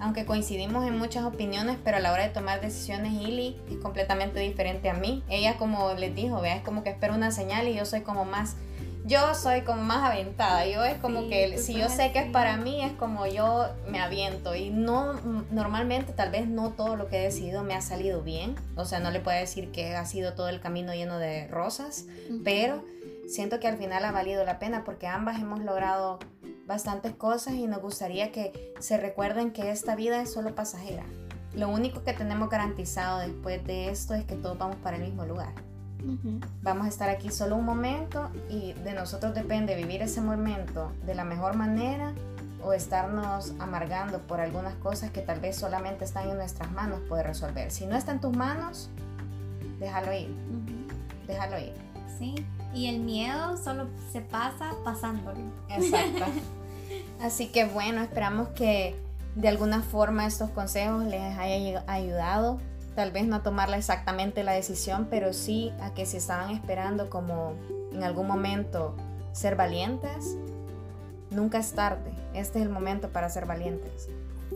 aunque 0.03 0.25
coincidimos 0.25 0.85
en 0.85 0.97
muchas 0.97 1.23
opiniones, 1.23 1.77
pero 1.81 1.95
a 1.97 1.99
la 2.01 2.11
hora 2.11 2.23
de 2.23 2.29
tomar 2.29 2.59
decisiones, 2.59 3.13
Ili 3.13 3.57
es 3.71 3.77
completamente 3.77 4.37
diferente 4.39 4.89
a 4.89 4.93
mí. 4.93 5.23
Ella, 5.29 5.57
como 5.57 5.93
les 5.93 6.13
dijo, 6.13 6.41
vea, 6.41 6.57
es 6.57 6.61
como 6.61 6.83
que 6.83 6.89
espera 6.89 7.13
una 7.13 7.31
señal 7.31 7.69
y 7.69 7.75
yo 7.75 7.85
soy 7.85 8.01
como 8.01 8.25
más 8.25 8.57
yo 9.05 9.35
soy 9.35 9.61
como 9.61 9.83
más 9.83 10.11
aventada. 10.11 10.65
Yo 10.65 10.83
es 10.85 10.95
como 10.95 11.27
que 11.27 11.57
si 11.57 11.73
yo 11.73 11.89
sé 11.89 12.13
que 12.13 12.19
es 12.19 12.31
para 12.31 12.55
mí, 12.55 12.81
es 12.81 12.93
como 12.93 13.27
yo 13.27 13.65
me 13.89 13.99
aviento. 13.99 14.55
Y 14.55 14.69
no, 14.69 15.13
normalmente 15.51 16.13
tal 16.13 16.31
vez 16.31 16.47
no 16.47 16.69
todo 16.71 16.95
lo 16.95 17.09
que 17.09 17.17
he 17.17 17.23
decidido 17.23 17.63
me 17.63 17.73
ha 17.73 17.81
salido 17.81 18.21
bien. 18.21 18.55
O 18.77 18.85
sea, 18.85 19.01
no 19.01 19.11
le 19.11 19.19
puedo 19.19 19.37
decir 19.37 19.71
que 19.71 19.95
ha 19.95 20.05
sido 20.05 20.33
todo 20.33 20.47
el 20.47 20.61
camino 20.61 20.93
lleno 20.93 21.19
de 21.19 21.47
rosas, 21.47 22.05
pero 22.45 22.85
siento 23.27 23.59
que 23.59 23.67
al 23.67 23.77
final 23.77 24.05
ha 24.05 24.11
valido 24.11 24.43
la 24.43 24.59
pena 24.59 24.83
porque 24.83 25.07
ambas 25.07 25.39
hemos 25.39 25.59
logrado 25.59 26.19
bastantes 26.65 27.13
cosas 27.13 27.55
y 27.55 27.67
nos 27.67 27.81
gustaría 27.81 28.31
que 28.31 28.73
se 28.79 28.97
recuerden 28.97 29.51
que 29.51 29.71
esta 29.71 29.95
vida 29.95 30.21
es 30.21 30.31
solo 30.31 30.55
pasajera. 30.55 31.03
Lo 31.55 31.69
único 31.69 32.03
que 32.03 32.13
tenemos 32.13 32.49
garantizado 32.49 33.19
después 33.19 33.63
de 33.65 33.89
esto 33.89 34.13
es 34.13 34.25
que 34.25 34.35
todos 34.35 34.57
vamos 34.57 34.77
para 34.77 34.97
el 34.97 35.03
mismo 35.03 35.25
lugar. 35.25 35.53
Vamos 36.61 36.85
a 36.85 36.89
estar 36.89 37.09
aquí 37.09 37.31
solo 37.31 37.55
un 37.55 37.63
momento 37.63 38.29
y 38.49 38.73
de 38.73 38.93
nosotros 38.93 39.33
depende 39.33 39.73
vivir 39.75 40.01
ese 40.01 40.19
momento 40.19 40.91
de 41.05 41.15
la 41.15 41.23
mejor 41.23 41.55
manera 41.55 42.13
o 42.61 42.73
estarnos 42.73 43.53
amargando 43.59 44.19
por 44.19 44.41
algunas 44.41 44.73
cosas 44.75 45.11
que 45.11 45.21
tal 45.21 45.39
vez 45.39 45.55
solamente 45.55 46.03
están 46.03 46.29
en 46.29 46.37
nuestras 46.37 46.71
manos 46.71 46.99
poder 47.07 47.27
resolver. 47.27 47.71
Si 47.71 47.85
no 47.85 47.95
está 47.95 48.11
en 48.11 48.19
tus 48.19 48.35
manos, 48.35 48.89
déjalo 49.79 50.13
ir. 50.13 50.35
Déjalo 51.25 51.57
ir. 51.59 51.73
Sí, 52.17 52.35
y 52.73 52.87
el 52.87 52.99
miedo 52.99 53.57
solo 53.57 53.87
se 54.11 54.21
pasa 54.21 54.71
pasándolo. 54.83 55.39
Exacto. 55.69 56.25
Así 57.21 57.47
que 57.47 57.65
bueno, 57.65 58.01
esperamos 58.01 58.49
que 58.49 58.95
de 59.35 59.47
alguna 59.47 59.81
forma 59.81 60.25
estos 60.25 60.49
consejos 60.51 61.05
les 61.05 61.37
haya 61.37 61.83
ayudado 61.87 62.59
tal 62.95 63.11
vez 63.11 63.25
no 63.25 63.41
tomarla 63.41 63.77
exactamente 63.77 64.43
la 64.43 64.51
decisión, 64.51 65.07
pero 65.09 65.33
sí 65.33 65.71
a 65.81 65.93
que 65.93 66.05
si 66.05 66.17
estaban 66.17 66.51
esperando 66.51 67.09
como 67.09 67.53
en 67.91 68.03
algún 68.03 68.27
momento 68.27 68.95
ser 69.31 69.55
valientes, 69.55 70.35
nunca 71.31 71.59
es 71.59 71.73
tarde. 71.73 72.11
Este 72.33 72.59
es 72.59 72.65
el 72.65 72.69
momento 72.69 73.09
para 73.09 73.29
ser 73.29 73.45
valientes. 73.45 74.09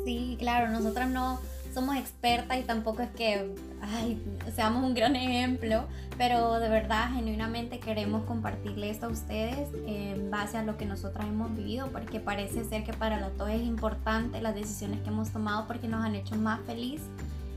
Sí, 0.06 0.36
claro, 0.40 0.70
nosotras 0.70 1.10
no 1.10 1.40
somos 1.74 1.96
expertas 1.96 2.58
y 2.60 2.64
tampoco 2.64 3.02
es 3.02 3.10
que 3.10 3.54
seamos 4.56 4.84
un 4.84 4.94
gran 4.94 5.16
ejemplo, 5.16 5.86
pero 6.18 6.60
de 6.60 6.70
verdad, 6.70 7.14
genuinamente 7.14 7.80
queremos 7.80 8.24
compartirle 8.24 8.90
esto 8.90 9.08
a 9.08 9.10
ustedes 9.10 9.70
en 9.86 10.30
base 10.32 10.58
a 10.58 10.64
lo 10.64 10.78
que 10.78 10.86
nosotras 10.86 11.28
hemos 11.28 11.56
vivido, 11.56 11.88
porque 11.92 12.20
parece 12.20 12.64
ser 12.64 12.84
que 12.84 12.94
para 12.94 13.20
la 13.20 13.30
todos 13.30 13.52
es 13.52 13.62
importante 13.62 14.42
las 14.42 14.56
decisiones 14.56 15.02
que 15.02 15.10
hemos 15.10 15.30
tomado 15.30 15.68
porque 15.68 15.88
nos 15.88 16.04
han 16.04 16.16
hecho 16.16 16.36
más 16.36 16.60
feliz 16.62 17.02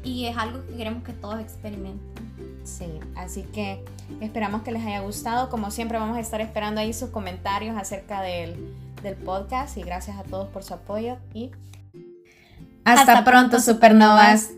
y 0.02 0.26
es 0.26 0.36
algo 0.36 0.64
que 0.66 0.76
queremos 0.76 1.04
que 1.04 1.12
todos 1.12 1.40
experimenten. 1.40 2.60
Sí, 2.64 2.86
así 3.16 3.42
que 3.42 3.84
esperamos 4.20 4.62
que 4.62 4.70
les 4.72 4.84
haya 4.84 5.00
gustado. 5.00 5.48
Como 5.48 5.70
siempre 5.70 5.98
vamos 5.98 6.16
a 6.16 6.20
estar 6.20 6.40
esperando 6.40 6.80
ahí 6.80 6.92
sus 6.92 7.10
comentarios 7.10 7.76
acerca 7.76 8.22
del, 8.22 8.74
del 9.02 9.14
podcast 9.16 9.76
y 9.76 9.82
gracias 9.82 10.18
a 10.18 10.24
todos 10.24 10.48
por 10.48 10.62
su 10.62 10.74
apoyo 10.74 11.16
y 11.34 11.50
hasta, 12.84 13.24
pronto, 13.24 13.60
supernovas. 13.60 14.50